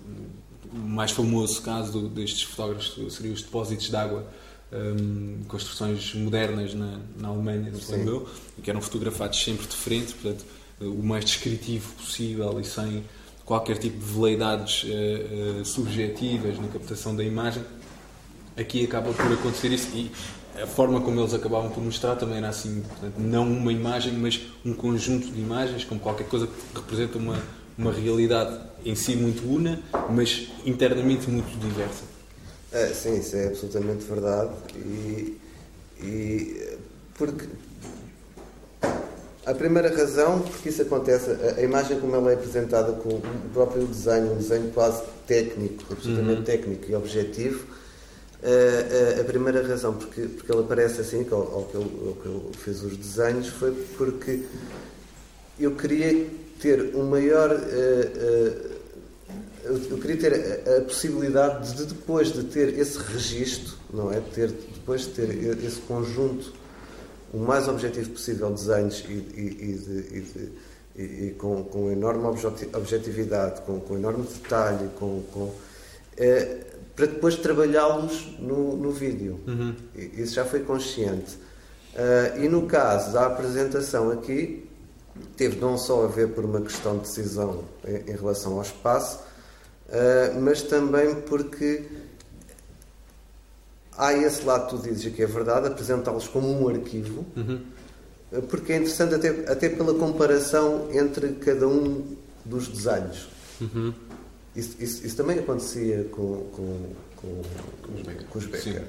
[0.74, 4.26] o mais famoso caso destes fotógrafos seriam os depósitos de água
[4.72, 8.28] um, construções modernas na, na Alemanha, sei eu,
[8.62, 10.46] que eram fotografados sempre de frente, portanto,
[10.80, 13.04] o mais descritivo possível e sem
[13.46, 17.64] qualquer tipo de veleidades uh, uh, subjetivas na captação da imagem,
[18.56, 20.12] aqui acaba por acontecer isso e
[20.62, 24.42] a forma como eles acabavam por mostrar também era assim, portanto, não uma imagem, mas
[24.66, 27.42] um conjunto de imagens, como qualquer coisa que representa uma,
[27.78, 32.04] uma realidade em si muito una, mas internamente muito diversa.
[32.72, 34.52] É, sim, isso é absolutamente verdade.
[34.76, 35.38] E,
[36.02, 36.78] e
[37.16, 37.46] porque
[39.46, 43.22] a primeira razão porque isso acontece, a, a, imagem como ela é apresentada com o
[43.54, 46.44] próprio desenho, um desenho quase técnico, absolutamente uhum.
[46.44, 47.66] técnico e objetivo,
[48.44, 52.14] a, a, a, primeira razão porque, porque ela aparece assim, ao, ao, que eu, ao
[52.14, 54.44] que eu fiz os desenhos, foi porque
[55.60, 56.28] eu queria
[56.60, 57.52] ter um maior.
[57.52, 58.80] Uh, uh,
[59.92, 64.20] eu queria ter a, a, possibilidade de depois de ter esse registro, não é?
[64.20, 66.54] Ter, depois de ter esse conjunto
[67.32, 70.54] o mais objetivo possível desenhos e, e,
[70.96, 72.26] e, e com, com, enorme
[72.74, 75.54] objetividade, com, com enorme detalhe, com, com
[76.18, 76.58] é,
[76.96, 79.40] para depois trabalhá-los no, no vídeo.
[79.48, 79.74] Uhum.
[79.96, 81.38] Isso já foi consciente.
[81.94, 84.69] Uh, e no caso da apresentação aqui,
[85.38, 89.20] teve não só a ver por uma questão de decisão em, em relação ao espaço,
[89.88, 91.86] uh, mas também porque
[93.98, 97.62] há esse lado que tu dizes que é verdade, apresentá-los como um arquivo, uhum.
[98.48, 103.30] porque é interessante até, até pela comparação entre cada um dos desenhos.
[103.60, 103.94] Uhum.
[104.56, 107.42] Isso, isso, isso, também acontecia com, com, com,
[107.94, 108.26] os Becker.
[108.28, 108.84] Com os Becker.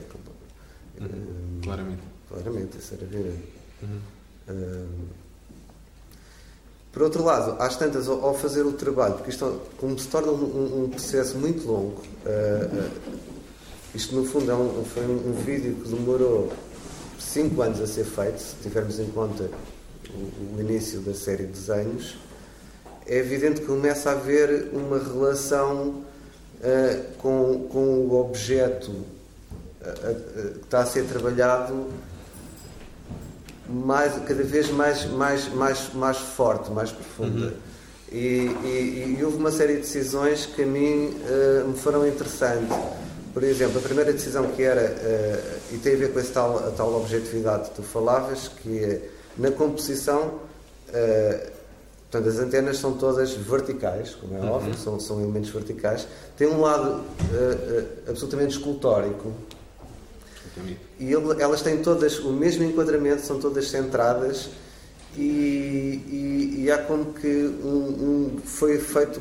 [1.00, 1.06] Uhum.
[1.06, 2.02] Um, claramente.
[2.28, 3.44] Claramente, isso era evidente.
[3.82, 4.00] Uhum.
[6.90, 10.32] Um, por outro lado, às tantas, ao, fazer o trabalho, porque isto como se torna
[10.32, 12.90] um, um processo muito longo, uh,
[13.94, 16.52] isto no fundo é um, foi um, vídeo que demorou
[17.18, 19.50] 5 anos a ser feito, se tivermos em conta
[20.12, 22.16] o, o início da série de desenhos,
[23.06, 26.04] é evidente que começa a haver uma relação
[26.60, 29.04] uh, com, com o objeto uh,
[29.82, 31.88] uh, que está a ser trabalhado
[33.70, 37.46] mais, cada vez mais, mais, mais, mais forte, mais profunda.
[37.46, 37.52] Uhum.
[38.12, 38.16] E,
[38.64, 41.14] e, e, houve uma série de decisões que a mim
[41.66, 42.76] me foram interessantes.
[43.32, 44.82] Por exemplo, a primeira decisão que era,
[45.72, 49.00] e tem a ver com essa tal, a tal objetividade que tu falavas, que é
[49.38, 50.40] na composição
[52.10, 54.78] Portanto, as antenas são todas verticais, como é óbvio, uhum.
[54.78, 56.08] são, são elementos verticais.
[56.36, 59.32] Tem um lado uh, uh, absolutamente escultórico.
[60.98, 64.50] E ele, elas têm todas o mesmo enquadramento, são todas centradas
[65.16, 69.20] e, e, e há como que um, um foi feito.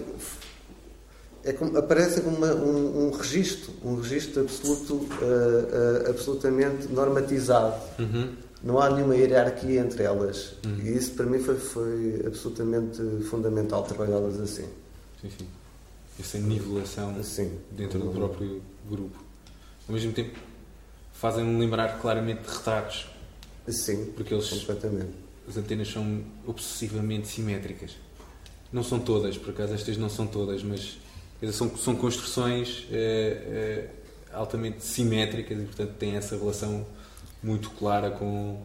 [1.43, 7.81] É como, aparece como uma, um, um registro, um registro absoluto, uh, absolutamente normatizado.
[7.97, 10.55] Uhum não há nenhuma hierarquia entre elas.
[10.65, 10.79] Uhum.
[10.83, 14.65] E isso para mim foi, foi absolutamente fundamental trabalhá-las assim.
[15.21, 15.47] Sim, sim.
[16.19, 17.57] Essa nivelação sim.
[17.71, 19.17] dentro do próprio grupo.
[19.87, 20.37] Ao mesmo tempo,
[21.19, 23.07] fazem-me lembrar claramente de retratos.
[23.67, 25.11] Sim, porque eles, completamente.
[25.47, 27.97] As antenas são obsessivamente simétricas.
[28.71, 30.97] Não são todas, por acaso estas não são todas, mas
[31.51, 33.89] são, são construções é, é,
[34.33, 36.85] altamente simétricas e, portanto, têm essa relação
[37.43, 38.61] muito clara com,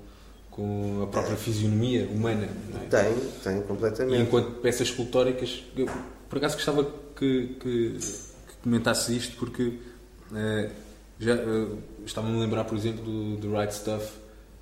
[0.50, 2.48] com a própria fisionomia humana.
[2.74, 2.86] É?
[2.86, 4.18] Tem, tem, completamente.
[4.18, 5.88] E enquanto peças escultóricas, eu
[6.28, 6.84] por acaso gostava
[7.16, 10.83] que, que, que comentasse isto, porque uh,
[11.18, 14.12] já uh, estava-me a lembrar, por exemplo, do, do Right Stuff,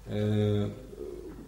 [0.07, 0.71] uh,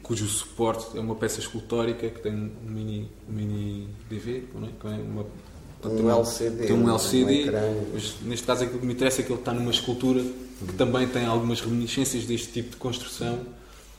[0.02, 4.96] cujo suporte é uma peça escultórica que tem um mini, um mini DV, não é?
[4.96, 6.66] uma, um tem LCD.
[6.66, 9.52] Tem um LCD, um mas neste caso aquilo que me interessa é que ele está
[9.52, 13.40] numa escultura que também tem algumas reminiscências deste tipo de construção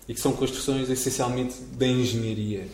[0.08, 2.68] e que são construções essencialmente da engenharia.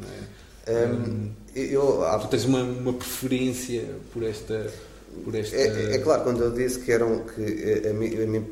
[0.00, 0.44] É?
[0.66, 4.72] Um, eu, tu tens uma, uma preferência por esta.
[5.22, 5.34] Por.
[5.34, 7.20] É, é, claro, quando eu disse que eram.
[7.20, 8.46] que a mim, a mim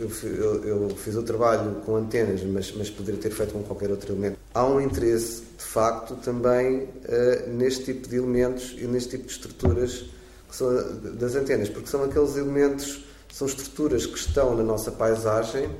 [0.00, 3.90] eu, eu, eu, fiz o trabalho com antenas, mas, mas poderia ter feito com qualquer
[3.90, 4.38] outro elemento.
[4.52, 9.32] Há um interesse, de facto, também uh, neste tipo de elementos e neste tipo de
[9.32, 10.04] estruturas
[10.48, 10.68] que são
[11.14, 15.70] das antenas, porque são aqueles elementos são estruturas que estão na nossa paisagem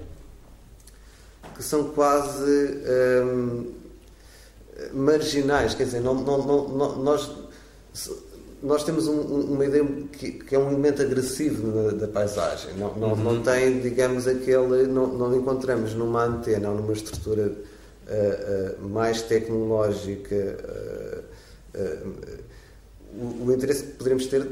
[1.57, 2.81] que são quase
[3.25, 3.73] hum,
[4.93, 7.31] marginais, quer dizer, não, não, não, nós,
[8.63, 12.95] nós temos um, uma ideia que, que, é um elemento agressivo da, da paisagem, não,
[12.97, 13.17] não, uhum.
[13.17, 19.23] não tem, digamos, aquele, não, não encontramos numa antena ou numa estrutura uh, uh, mais
[19.23, 20.57] tecnológica.
[21.75, 22.49] Uh,
[23.15, 24.47] o, o interesse que poderíamos ter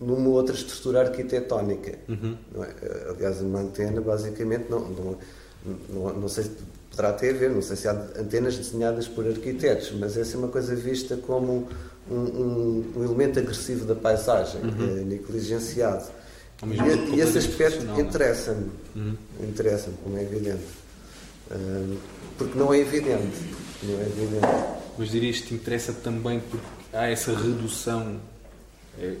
[0.00, 1.98] numa outra estrutura arquitetónica.
[2.08, 2.36] Uhum.
[2.62, 3.10] É?
[3.10, 5.18] Aliás, uma antena, basicamente, não, não,
[5.88, 6.50] não, não, sei se
[6.90, 10.38] poderá ter a ver, não sei se há antenas desenhadas por arquitetos, mas essa é
[10.38, 11.68] uma coisa vista como
[12.12, 14.98] um, um, um elemento agressivo da paisagem, uhum.
[14.98, 16.04] é, negligenciado.
[16.64, 18.00] E, e, esse aspecto é?
[18.00, 19.16] interessa-me, uhum.
[19.40, 20.64] interessa-me, como é evidente.
[21.50, 21.98] Uh,
[22.38, 23.36] porque não é evidente.
[23.82, 24.46] Não é evidente.
[24.96, 28.20] Mas dirias que te interessa também porque há essa redução.
[28.98, 29.16] É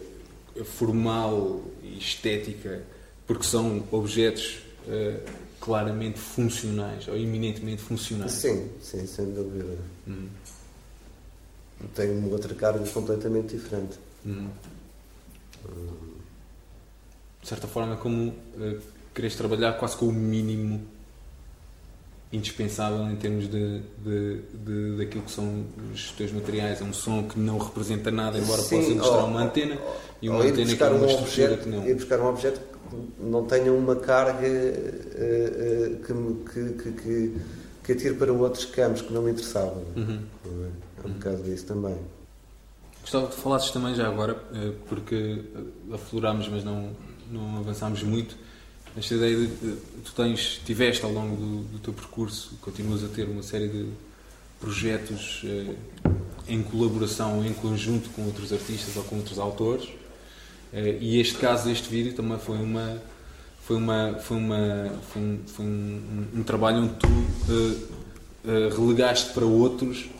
[0.64, 2.82] formal e estética,
[3.26, 5.20] porque são objetos uh,
[5.60, 8.32] claramente funcionais ou eminentemente funcionais.
[8.32, 9.76] Sim, sim, sem dúvida.
[10.06, 10.28] Uhum.
[11.94, 13.98] Tem uma outra carga completamente diferente.
[14.24, 14.48] Uhum.
[17.40, 18.80] De certa forma, é como uh,
[19.14, 20.80] queres trabalhar quase com o mínimo
[22.32, 26.80] indispensável em termos de, de, de, daquilo que são os teus materiais.
[26.80, 29.78] É um som que não representa nada, embora Sim, possa ilustrar uma antena,
[30.20, 31.86] e uma antena que é uma um estrutura objeto, que não.
[31.86, 37.36] Ir buscar um objeto que não tenha uma carga uh, uh, que, que, que,
[37.84, 39.84] que atire para outros campos que não me interessavam.
[39.94, 40.20] Uhum.
[40.91, 41.96] É um bocado disso também.
[43.00, 44.34] Gostava de falasses também já agora,
[44.88, 45.42] porque
[45.92, 46.90] aflorámos, mas não,
[47.30, 48.36] não avançámos muito,
[48.96, 53.26] esta ideia de tu tens, tiveste ao longo do, do teu percurso, continuas a ter
[53.26, 53.88] uma série de
[54.60, 55.74] projetos eh,
[56.46, 59.88] em colaboração, em conjunto com outros artistas ou com outros autores.
[60.74, 63.02] Eh, e este caso, este vídeo, também foi uma
[63.62, 67.08] foi uma foi uma foi um, foi um, um trabalho onde tu
[68.76, 70.10] relegaste para outros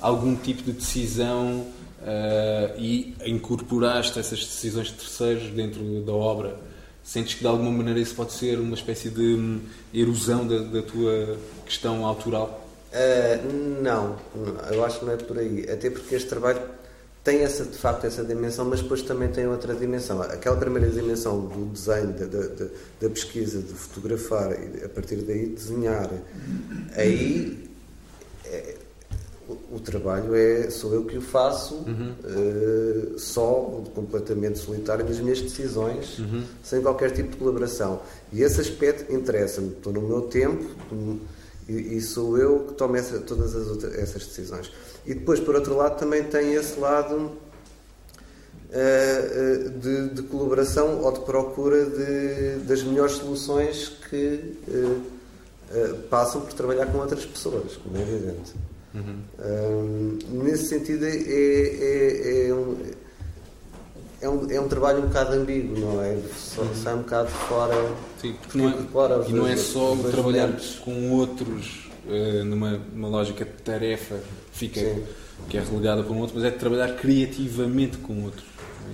[0.00, 1.66] algum tipo de decisão
[2.00, 6.56] uh, e incorporaste essas decisões de terceiros dentro da obra?
[7.02, 9.60] Sentes que de alguma maneira isso pode ser uma espécie de hum,
[9.94, 12.68] erosão da, da tua questão autoral?
[13.82, 14.16] Não.
[14.70, 15.70] Eu acho que não é por aí.
[15.70, 16.60] Até porque este trabalho
[17.24, 20.22] tem essa, de facto essa dimensão, mas depois também tem outra dimensão.
[20.22, 22.66] Aquela primeira dimensão do desenho, da, da,
[23.00, 26.10] da pesquisa, de fotografar e a partir daí desenhar,
[26.96, 27.68] aí
[28.46, 28.76] é,
[29.72, 32.14] o, trabalho é sou eu que o faço uhum.
[32.24, 36.44] uh, só, completamente solitário, nas minhas decisões, uhum.
[36.62, 38.00] sem qualquer tipo de colaboração.
[38.32, 39.68] E esse aspecto interessa-me.
[39.68, 40.64] Estou no meu tempo
[41.68, 44.72] e, e sou eu que tomo essa, todas as outras, essas decisões.
[45.06, 47.32] E depois, por outro lado, também tem esse lado
[48.70, 55.18] uh, de, de, colaboração ou de procura de, das melhores soluções que uh,
[56.08, 58.54] passam por trabalhar com outras pessoas, como é evidente.
[58.94, 60.18] Uhum.
[60.44, 62.76] nesse sentido, é, é, é, um,
[64.20, 66.16] é, um, é um trabalho um bocado ambíguo, não é?
[66.36, 66.74] Só, uhum.
[66.74, 67.74] Sai um bocado fora.
[68.20, 70.50] Sim, porque não é, e não é só trabalhar
[70.84, 71.88] com outros
[72.46, 74.18] numa, numa lógica de tarefa
[74.50, 74.80] fica,
[75.48, 78.44] que é relegada para um outro, mas é trabalhar criativamente com outros.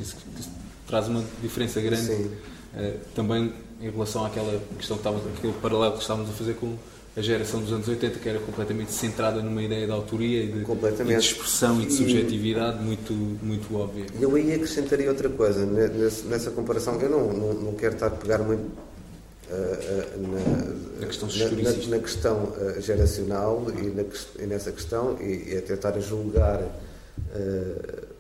[0.00, 0.50] Isso, isso
[0.87, 6.02] traz uma diferença grande uh, também em relação àquela questão que estava, aquele paralelo que
[6.02, 6.76] estávamos a fazer com
[7.16, 10.59] a geração dos anos 80, que era completamente centrada numa ideia de autoria e de,
[10.59, 14.07] e de expressão e de subjetividade muito, muito óbvia.
[14.20, 17.00] Eu aí acrescentaria outra coisa nessa comparação.
[17.00, 18.68] Eu não, não, não quero estar a pegar muito
[20.18, 24.05] na, na, questão na, na, questão uh, geracional e, na,
[24.42, 28.14] e, nessa questão e, e a tentar julgar uh,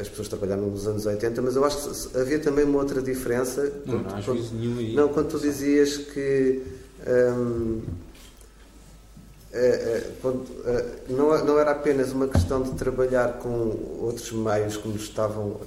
[0.00, 3.64] as pessoas trabalharam nos anos 80, mas eu acho que havia também uma outra diferença.
[3.84, 4.94] Não, quando, não, quando, nenhum aí.
[4.94, 6.62] não quando tu dizias que
[7.08, 7.82] um,
[10.20, 10.46] quando,
[11.08, 15.58] não, não era apenas uma questão de trabalhar com outros meios que nos estavam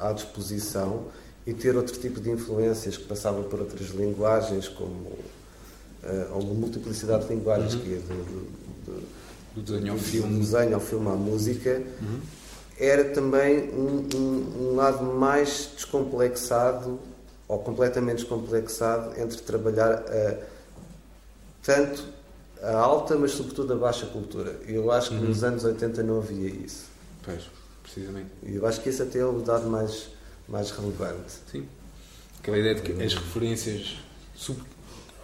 [0.00, 1.06] à disposição,
[1.46, 4.94] e ter outro tipo de influências que passavam por outras linguagens, como
[6.02, 7.80] uh, uma multiplicidade de linguagens, uhum.
[7.80, 8.14] que ia do,
[8.84, 9.02] do,
[9.56, 12.20] do, desenho ao filme, desenho ao filme à música, uhum.
[12.78, 16.98] era também um, um, um, lado mais descomplexado
[17.46, 20.54] ou completamente descomplexado entre trabalhar uh,
[21.64, 22.04] tanto
[22.62, 24.60] a alta, mas sobretudo a baixa cultura.
[24.68, 25.28] Eu acho que uhum.
[25.28, 26.86] nos anos 80 não havia isso.
[27.22, 27.42] Pois,
[27.82, 28.30] precisamente.
[28.44, 30.14] E eu acho que isso até é o dado mais
[30.48, 31.32] mais relevante.
[31.50, 31.66] Sim.
[32.38, 33.96] Aquela ideia de que as referências.
[34.34, 34.60] Sub...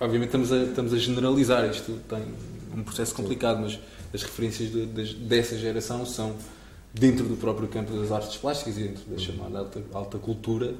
[0.00, 2.24] Obviamente estamos a, estamos a generalizar, isto tem
[2.74, 3.79] um processo complicado, mas
[4.14, 6.35] as referências de, de, dessa geração são
[6.94, 10.74] dentro do próprio campo das artes plásticas e dentro da chamada alta, alta cultura.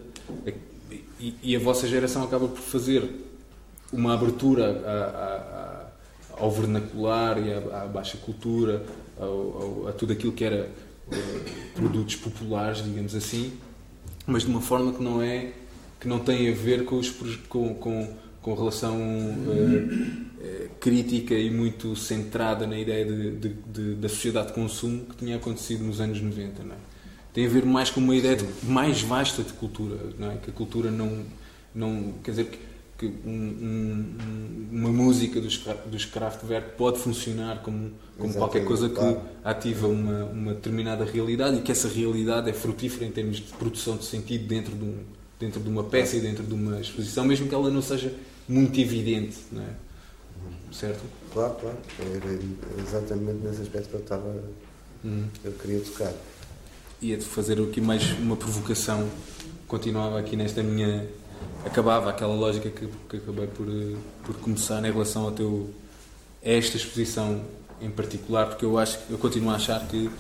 [1.21, 3.09] E, e, a vossa geração acaba por fazer
[3.93, 8.85] uma abertura a, a, a, ao vernacular e à, baixa cultura,
[9.19, 10.69] ao, ao, a tudo aquilo que era
[11.09, 13.53] uh, produtos populares, digamos assim,
[14.27, 15.53] mas de uma forma que não é
[16.01, 17.11] que não tem a ver com, os,
[17.49, 18.09] com, com,
[18.41, 20.31] com relação uh,
[20.81, 25.37] crítica e muito centrada na ideia de, de, de, da sociedade de consumo que tinha
[25.37, 26.63] acontecido nos anos 90.
[26.63, 26.79] Não é?
[27.35, 30.37] Tem a ver mais com uma ideia de, mais vasta de cultura, não é?
[30.37, 31.23] que a cultura não,
[31.75, 32.59] não quer dizer que,
[33.01, 39.17] que um, um, uma música dos, dos Kraftwerk pode funcionar como, como qualquer coisa que
[39.43, 43.97] ativa uma, uma determinada realidade e que essa realidade é frutífera em termos de produção
[43.97, 44.99] de sentido dentro de um,
[45.39, 48.13] dentro de uma peça e dentro de uma exposição, mesmo que ela não seja
[48.47, 49.71] muito evidente, não é?
[50.71, 51.01] Certo?
[51.33, 51.79] Claro, claro.
[51.99, 54.45] Era exatamente nesse aspecto que eu estava.
[55.03, 55.25] Uhum.
[55.43, 56.13] Eu queria tocar.
[57.01, 59.09] Ia de fazer aqui mais uma provocação.
[59.67, 61.09] Continuava aqui nesta minha.
[61.65, 63.67] Acabava aquela lógica que, que acabei por,
[64.25, 65.71] por começar em relação ao teu,
[66.45, 67.43] a esta exposição
[67.81, 70.11] em particular, porque eu acho eu continuo a achar que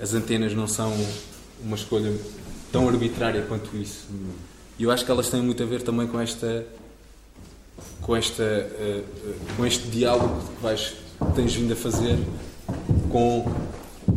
[0.00, 0.92] as antenas não são
[1.62, 2.12] uma escolha
[2.72, 4.06] tão arbitrária quanto isso.
[4.78, 6.66] E eu acho que elas têm muito a ver também com esta
[8.00, 9.04] com esta uh,
[9.56, 10.94] com este diálogo que vais
[11.34, 12.18] tens vindo a fazer
[13.10, 13.44] com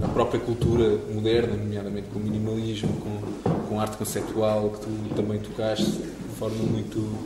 [0.04, 5.16] a própria cultura moderna, nomeadamente com o minimalismo, com, com a arte conceptual que tu
[5.16, 6.00] também tocaste
[6.38, 7.18] forma muito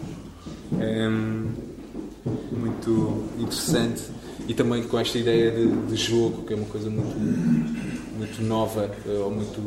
[0.79, 1.49] ehm,
[2.51, 4.03] muito interessante
[4.47, 7.17] e também com esta ideia de, de jogo que é uma coisa muito
[8.17, 9.59] muito nova eh, ou muito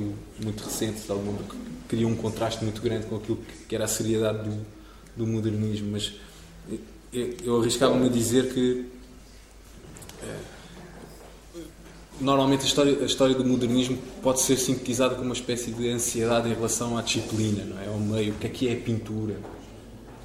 [0.43, 1.39] muito recente de alguma
[1.89, 3.39] cria um contraste muito grande com aquilo
[3.69, 4.67] que era a seriedade do,
[5.17, 5.93] do modernismo.
[5.93, 6.15] Mas
[7.13, 8.87] eu, eu arriscava-me a dizer que
[12.21, 16.49] normalmente a história, a história do modernismo pode ser sintetizada como uma espécie de ansiedade
[16.49, 17.89] em relação à disciplina, não é?
[17.89, 18.33] ao meio.
[18.33, 19.37] O que é que é a pintura?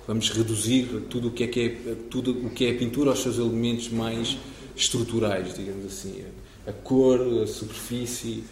[0.08, 3.22] Vamos reduzir tudo o que é, que é, tudo o que é a pintura aos
[3.22, 4.38] seus elementos mais
[4.76, 6.24] estruturais, digamos assim.
[6.66, 8.44] A cor, a superfície,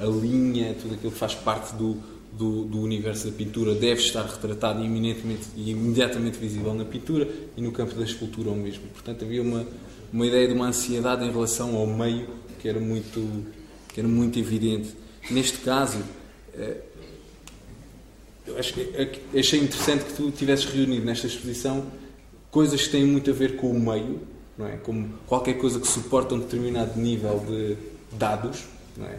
[0.00, 1.96] a, a linha, tudo aquilo que faz parte do,
[2.32, 7.60] do, do, universo da pintura deve estar retratado eminentemente e imediatamente visível na pintura e
[7.60, 8.84] no campo da escultura ao mesmo.
[8.92, 9.66] Portanto, havia uma,
[10.12, 12.28] uma ideia de uma ansiedade em relação ao meio
[12.60, 13.46] que era muito,
[13.88, 14.94] que era muito evidente.
[15.30, 15.98] Neste caso,
[16.54, 16.76] eh,
[18.58, 21.86] acho que, achei interessante que tu tivesses reunido nesta exposição
[22.50, 24.20] coisas que têm muito a ver com o meio,
[24.56, 24.76] não é?
[24.76, 27.76] como qualquer coisa que suporta um determinado nível de
[28.16, 28.64] dados,
[28.96, 29.18] não é?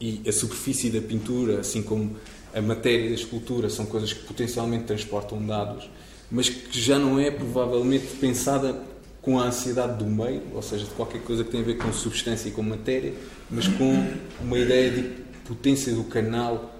[0.00, 2.16] e a superfície da pintura, assim como
[2.54, 5.88] a matéria da escultura, são coisas que potencialmente transportam dados,
[6.30, 8.80] mas que já não é provavelmente pensada
[9.20, 11.92] com a ansiedade do meio, ou seja, de qualquer coisa que tem a ver com
[11.92, 13.12] substância e com matéria,
[13.50, 14.06] mas com
[14.40, 15.02] uma ideia de
[15.46, 16.74] potência do canal,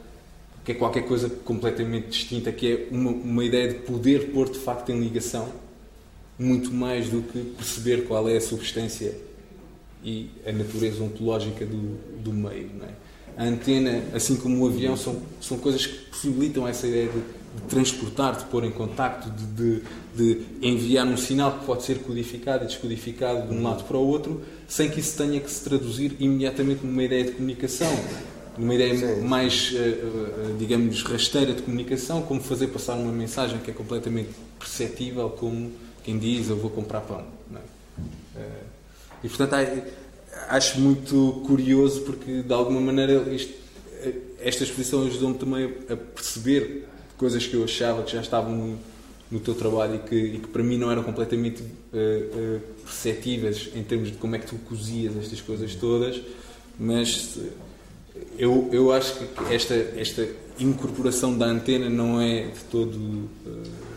[0.64, 4.58] que é qualquer coisa completamente distinta, que é uma, uma ideia de poder pôr de
[4.58, 5.50] facto em ligação,
[6.38, 9.14] muito mais do que perceber qual é a substância
[10.04, 12.70] e a natureza ontológica do, do meio.
[12.78, 13.07] Não é?
[13.38, 17.62] A antena, assim como o avião, são, são coisas que possibilitam essa ideia de de
[17.62, 19.82] transportar, de pôr em contacto, de, de,
[20.14, 24.06] de, enviar um sinal que pode ser codificado e descodificado de um lado para o
[24.06, 27.92] outro, sem que isso tenha que se traduzir imediatamente numa ideia de comunicação,
[28.56, 29.22] numa ideia Sim.
[29.22, 34.30] mais, eh, eh, digamos, rasteira de comunicação, como fazer passar uma mensagem que é completamente
[34.58, 35.70] perceptível, como
[36.04, 37.24] quem diz eu vou comprar pão.
[37.54, 38.38] É?
[38.38, 38.62] Eh,
[39.24, 39.54] e portanto
[40.48, 43.52] acho muito curioso porque de alguma maneira isto,
[44.40, 46.86] esta exposição ajudou-me também a perceber
[47.16, 48.78] coisas que eu achava que já estavam no,
[49.30, 53.70] no teu trabalho e que, e que, para mim não eram completamente uh, uh, perceptíveis
[53.74, 56.20] em termos de como é que tu cozias estas coisas todas,
[56.78, 57.38] mas
[58.38, 60.26] eu, eu acho que esta, esta
[60.58, 63.87] incorporação da antena não é de todo uh,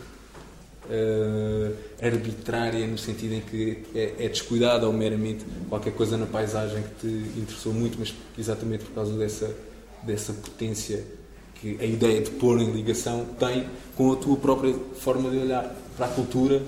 [2.02, 7.06] arbitrária no sentido em que é, é descuidada ou meramente qualquer coisa na paisagem que
[7.06, 9.54] te interessou muito, mas exatamente por causa dessa,
[10.02, 11.04] dessa potência
[11.54, 15.74] que a ideia de pôr em ligação tem com a tua própria forma de olhar
[15.96, 16.60] para a cultura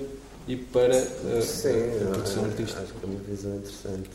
[0.46, 2.82] e para a, Sim, a, a produção é, artística.
[2.82, 4.10] Acho que é uma visão interessante.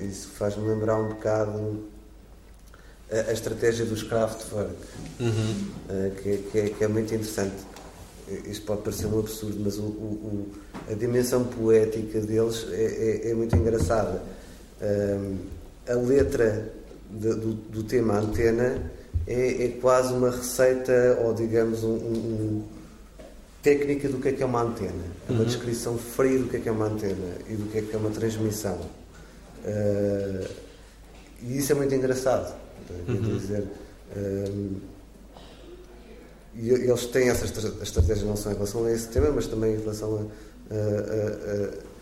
[0.00, 1.91] Isso faz-me lembrar um bocado
[3.12, 4.74] a, a estratégia dos Kraftwerk,
[5.20, 5.70] uhum.
[5.90, 7.72] Eh, que, que, é, que, é, muito interessante.
[8.46, 10.48] Isto pode parecer um absurdo, mas o, o,
[10.90, 14.22] a dimensão poética deles é, é, é muito engraçada.
[15.86, 16.72] a letra
[17.10, 18.90] de, do, do, tema antena
[19.26, 22.64] é, é, quase uma receita ou digamos um, um,
[23.62, 25.46] técnica do que é que é uma antena é uma uhum.
[25.46, 27.98] descrição fria do que é que é uma antena e do que é que é
[27.98, 30.48] uma transmissão uh,
[31.42, 32.54] e isso é muito engraçado
[32.86, 33.38] quer uhum.
[33.38, 33.64] dizer
[34.16, 34.76] um,
[36.54, 37.46] e eles têm essa
[37.82, 40.28] estratégia não só em relação a esse tema mas também em relação
[40.70, 41.92] a, a, a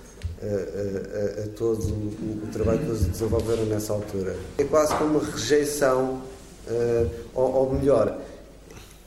[0.42, 4.34] a, todo o, o, trabalho que eles desenvolveram nessa altura.
[4.58, 6.22] É quase como uma rejeição,
[6.66, 8.18] uh, ou, ou, melhor,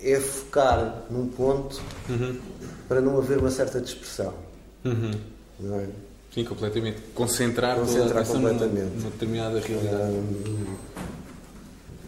[0.02, 2.40] é focar num ponto uhum.
[2.88, 4.34] para não haver uma certa dispersão.
[4.86, 5.12] Uhum.
[5.60, 5.88] Não é?
[6.34, 7.00] Sim, completamente.
[7.14, 8.86] Concentrar, Concentrar toda a completamente.
[8.86, 10.12] Numa, numa determinada realidade.
[10.12, 10.76] Um,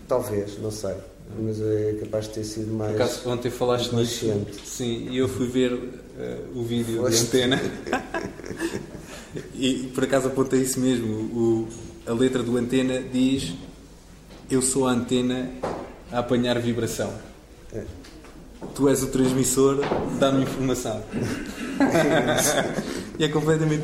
[0.07, 0.95] talvez, não sei
[1.37, 2.91] mas é capaz de ter sido mais.
[2.91, 4.45] Por acaso, ontem falaste nisso.
[4.63, 7.25] Sim, e eu fui ver uh, o vídeo Foste.
[7.25, 7.61] de antena.
[9.55, 11.07] e por acaso apontei isso mesmo.
[11.07, 11.67] O,
[12.07, 13.53] a letra do antena diz:
[14.49, 15.49] Eu sou a antena
[16.11, 17.11] a apanhar vibração.
[17.73, 17.83] É.
[18.73, 19.79] Tu és o transmissor,
[20.19, 21.03] dá-me informação.
[23.19, 23.83] e é completamente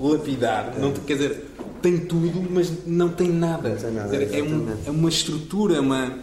[0.00, 0.74] lapidar.
[0.76, 0.80] É.
[0.80, 1.44] Não, quer dizer,
[1.84, 3.68] tem tudo, mas não tem nada.
[3.68, 6.18] Não tem nada dizer, é, um, é, uma estrutura, uma,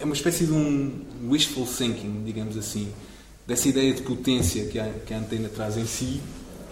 [0.00, 0.90] é uma espécie de um
[1.28, 2.88] wishful thinking, digamos assim,
[3.46, 6.20] dessa ideia de potência que a, que a antena traz em si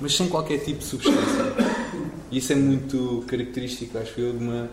[0.01, 1.55] mas sem qualquer tipo de substância.
[2.31, 4.69] E isso é muito característico, acho eu, de uma,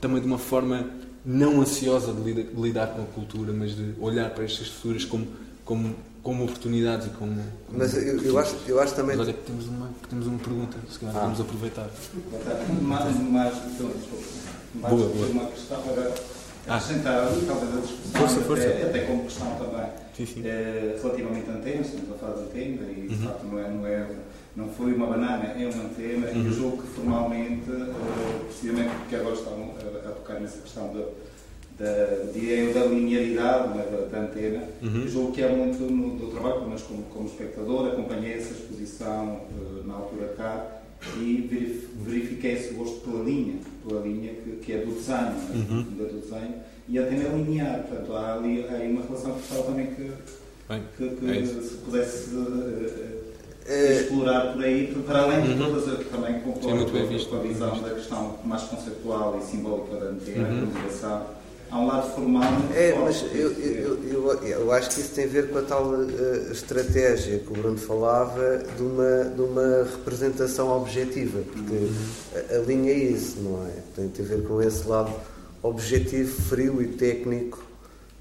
[0.00, 0.90] também de uma forma
[1.24, 5.04] não ansiosa de lidar, de lidar com a cultura, mas de olhar para estas estruturas
[5.04, 5.26] como,
[5.64, 7.42] como, como oportunidades e como.
[7.70, 9.16] Mas eu, eu, acho, eu acho também.
[9.16, 11.20] Mas olha que temos uma, que temos uma pergunta, se calhar ah.
[11.20, 11.88] vamos aproveitar.
[12.82, 13.54] Mais, mais, mais,
[14.74, 15.26] boa, boa.
[15.28, 15.82] uma questão
[16.68, 16.76] ah.
[16.76, 18.66] acrescentar ali, talvez a discussão, força, força.
[18.68, 20.42] Até, até como questão também, sim, sim.
[20.44, 23.20] Eh, relativamente a antenas, estamos a falar de antena e de uhum.
[23.22, 24.06] facto não é, não, é,
[24.56, 26.42] não foi uma banana, é uma antena uhum.
[26.42, 30.92] e eu julgo que formalmente, uh, precisamente porque agora estão a, a tocar nessa questão
[30.92, 31.00] da,
[31.80, 35.08] da, de, da linearidade né, da, da, antena, uhum.
[35.08, 39.86] julgo que é muito no, do trabalho, mas como, como espectador, acompanhei essa exposição uh,
[39.86, 40.82] na altura cá
[41.16, 43.54] e verifiquei esse gosto pela linha,
[43.88, 45.66] pela linha que, que é do desenho, né?
[45.70, 45.82] uhum.
[45.82, 46.54] do desenho,
[46.86, 50.10] e a tema é linear, portanto há ali há uma relação que gostava também que,
[50.68, 53.20] Bem, que, que é se pudesse uh,
[53.66, 53.92] é...
[53.94, 55.72] explorar por aí, para além de uhum.
[55.72, 60.46] todas, também concordo com, com a visão da questão mais conceptual e simbólica da antena,
[60.46, 60.60] uhum.
[60.60, 61.39] da comunicação
[61.70, 62.42] há um lado formal
[62.74, 65.86] É, mas eu, eu, eu, eu, acho que isso tem a ver com a tal
[65.86, 71.94] uh, estratégia que o Bruno falava de uma, de uma representação objetiva, porque uhum.
[72.34, 73.72] a, a, linha é isso, não é?
[73.94, 75.12] Tem, tem a ver com esse lado
[75.62, 77.62] objetivo, frio e técnico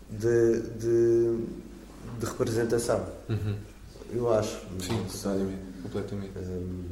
[0.09, 1.37] de, de,
[2.19, 3.05] de representação.
[3.29, 3.55] Uhum.
[4.13, 4.57] Eu acho.
[4.79, 5.59] Sim, completamente.
[5.83, 6.31] completamente.
[6.39, 6.83] Um...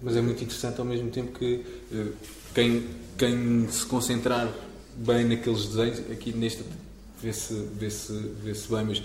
[0.00, 2.12] Mas é muito interessante ao mesmo tempo que uh,
[2.54, 4.48] quem, quem se concentrar
[4.96, 6.62] bem naqueles desenhos, aqui neste
[7.22, 8.12] vê-se vê -se,
[8.42, 9.02] vê -se bem, mas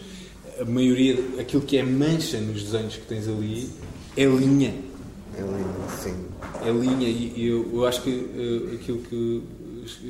[0.59, 3.69] a maioria, aquilo que é mancha nos desenhos que tens ali
[4.15, 4.73] é linha.
[5.37, 6.15] É linha, sim.
[6.65, 9.43] É linha e eu, eu acho que uh, aquilo que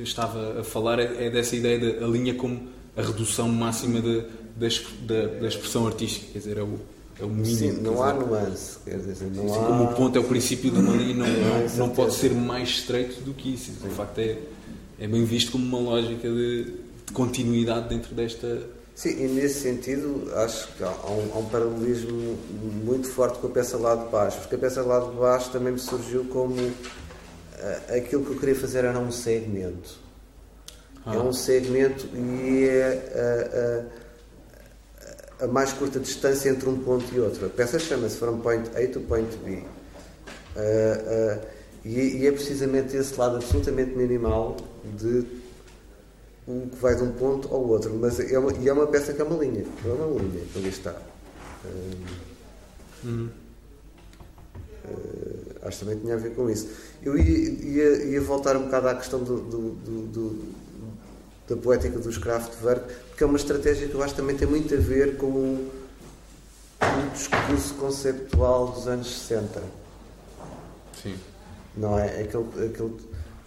[0.02, 4.24] estava a falar é, é dessa ideia da linha como a redução máxima da,
[4.56, 6.80] da, da, expressão artística, quer dizer, é o,
[7.20, 7.56] é o mínimo.
[7.56, 9.68] Sim, não há nuance, quer dizer, não há...
[9.68, 12.70] Como o ponto é o princípio de uma linha, não, não, não pode ser mais
[12.70, 13.72] estreito do que isso.
[13.72, 14.38] De facto, é,
[15.00, 16.64] é bem visto como uma lógica de,
[17.06, 18.62] de continuidade dentro desta.
[18.96, 22.38] Sim, e nesse sentido acho que há um, há um, paralelismo
[22.84, 25.74] muito forte com a peça lá de baixo, porque a peça lá de baixo também
[25.74, 30.00] me surgiu como uh, aquilo que eu queria fazer era um segmento.
[31.06, 31.16] Ah.
[31.16, 33.86] É um segmento e é
[35.40, 37.46] a, a, a, mais curta distância entre um ponto e outro.
[37.46, 39.52] A peça chama-se From Point A to Point B.
[39.52, 39.62] Uh,
[40.58, 41.40] uh,
[41.86, 44.58] e, e, é precisamente esse lado absolutamente minimal
[44.96, 45.26] de
[46.48, 47.94] um que vai de um ponto ao outro.
[47.96, 49.66] Mas é uma, e é uma peça que é uma linha.
[49.86, 50.96] É uma linha que ali está.
[53.04, 53.30] Uhum.
[54.86, 56.70] Uh, acho que também tinha a ver com isso.
[57.04, 60.68] Eu ia, ia, ia voltar um bocado à questão do, do, do, do
[61.48, 64.74] da poética dos Kraftwerk, porque é uma estratégia que eu acho que também tem muito
[64.74, 65.72] a ver com o
[67.14, 69.64] discurso conceptual dos anos 60.
[71.02, 71.16] Sim
[71.78, 72.22] não é?
[72.22, 72.96] Aquele, aquele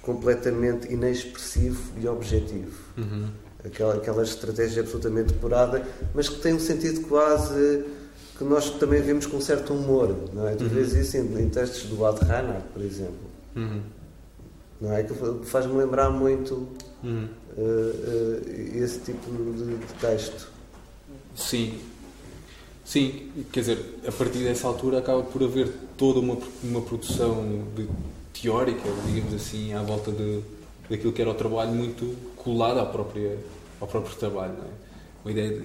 [0.03, 2.77] completamente inexpressivo e objetivo.
[2.97, 3.29] Uhum.
[3.65, 7.85] Aquela, aquela estratégia absolutamente depurada, mas que tem um sentido quase
[8.39, 10.55] que nós também vemos com certo humor, não é?
[10.55, 10.71] Tu uhum.
[10.71, 13.31] vês isso em, em, textos do Ad Reinhardt, por exemplo.
[13.55, 13.83] Uhum.
[14.81, 15.03] Não é?
[15.03, 15.13] Que
[15.45, 20.49] faz-me lembrar muito uh, uh, esse tipo de, de texto.
[21.35, 21.79] Sim,
[22.91, 27.89] Sim, quer dizer, a partir dessa altura acaba por haver toda uma, uma produção de
[28.41, 30.41] teórica, digamos assim, à volta de,
[30.89, 32.17] daquilo que era o trabalho muito
[32.93, 33.39] própria,
[33.81, 34.55] ao próprio trabalho.
[34.55, 34.71] Não é?
[35.25, 35.65] Uma ideia de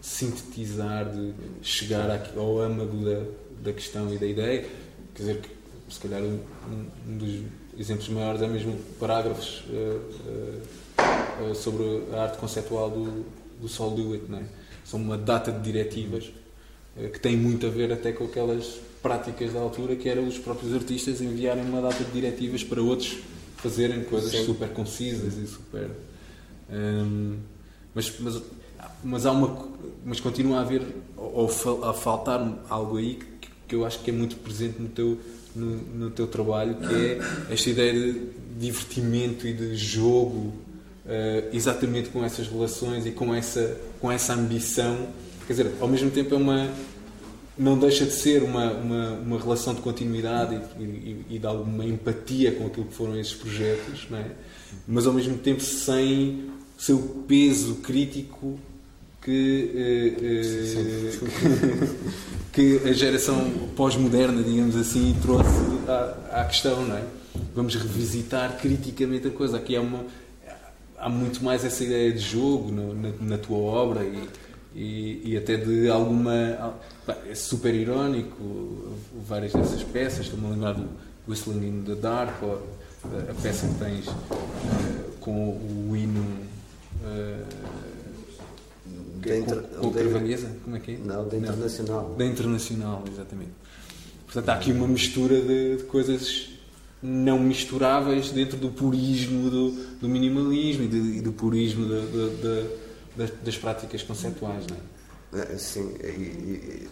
[0.00, 1.32] sintetizar, de
[1.62, 3.22] chegar ao âmago da,
[3.62, 4.66] da questão e da ideia.
[5.14, 5.50] Quer dizer, que
[5.88, 6.38] se calhar um,
[7.08, 7.42] um dos
[7.78, 13.24] exemplos maiores é mesmo parágrafos uh, uh, uh, sobre a arte conceptual do,
[13.60, 14.24] do Sol Lewitt.
[14.34, 14.42] É?
[14.84, 16.30] São uma data de diretivas
[16.94, 20.72] que têm muito a ver até com aquelas práticas da altura, que eram os próprios
[20.72, 23.18] artistas enviarem uma data de diretivas para outros
[23.56, 24.44] fazerem coisas Sim.
[24.44, 25.90] super concisas e super.
[26.70, 27.36] Um,
[27.94, 28.42] mas, mas,
[29.02, 29.68] mas, há uma,
[30.04, 30.82] mas continua a haver,
[31.16, 31.50] ou
[31.84, 35.18] a faltar algo aí que, que eu acho que é muito presente no teu,
[35.54, 37.18] no, no, teu trabalho, que é
[37.50, 38.20] esta ideia de
[38.58, 40.52] divertimento e de jogo,
[41.04, 45.08] uh, exatamente com essas relações e com essa, com essa ambição.
[45.46, 46.70] Quer dizer, ao mesmo tempo é uma
[47.62, 51.84] não deixa de ser uma, uma, uma relação de continuidade e, e, e, de alguma
[51.84, 54.30] empatia com aquilo que foram esses projetos, é?
[54.86, 56.98] mas ao mesmo tempo sem seu
[57.28, 58.58] peso crítico
[59.22, 61.18] que, eh,
[61.80, 61.88] eh,
[62.52, 65.48] que a geração pós-moderna, digamos assim, trouxe
[65.86, 66.84] à, à, questão.
[66.84, 67.04] Não é?
[67.54, 69.58] Vamos revisitar criticamente a coisa.
[69.58, 70.04] Aqui há, uma,
[70.98, 74.28] há muito mais essa ideia de jogo no, na, na tua obra e,
[74.74, 76.74] e, e até de alguma.
[77.28, 78.96] É super irónico,
[79.26, 80.26] várias dessas peças.
[80.26, 80.88] Estou-me a lembrar do
[81.28, 82.62] Whistling in the Dark, ou
[83.04, 84.12] a peça que tens uh,
[85.20, 85.56] com
[85.90, 86.24] o hino.
[87.02, 87.82] Uh,
[89.24, 89.62] Inter...
[89.62, 90.98] com, com a Carvalhesa, como é que é?
[90.98, 92.08] Não, da Internacional.
[92.08, 93.52] Não, da Internacional, exatamente.
[94.24, 96.48] Portanto, há aqui uma mistura de, de coisas
[97.02, 99.70] não misturáveis dentro do purismo do,
[100.00, 102.66] do minimalismo e do, e do purismo de, de, de,
[103.16, 105.52] das, das, práticas conceptuais, não é?
[105.52, 106.88] é sim, e, e,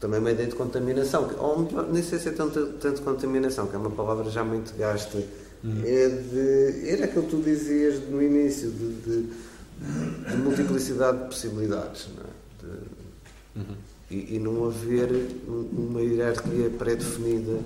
[0.00, 3.74] também uma ideia de contaminação, ou melhor, nem sei se é tanto, tanto contaminação, que
[3.74, 5.18] é uma palavra já muito gasta,
[5.64, 5.82] hum.
[5.84, 9.22] é de, era aquilo que tu dizias no início, de, de,
[10.30, 12.38] de multiplicidade de possibilidades, não é?
[12.62, 13.76] De, uhum.
[14.10, 15.10] e, e não haver
[15.46, 17.58] uma hierarquia pré-definida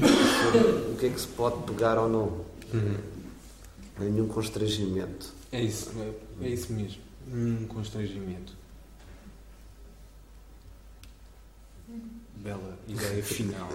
[0.00, 2.52] sobre o que é que se pode pegar ou não.
[2.72, 2.96] Uhum.
[3.98, 5.32] Nenhum constrangimento.
[5.52, 5.92] É isso,
[6.40, 7.02] é, isso mesmo.
[7.26, 8.56] Nenhum constrangimento.
[12.36, 13.68] Bela ideia final.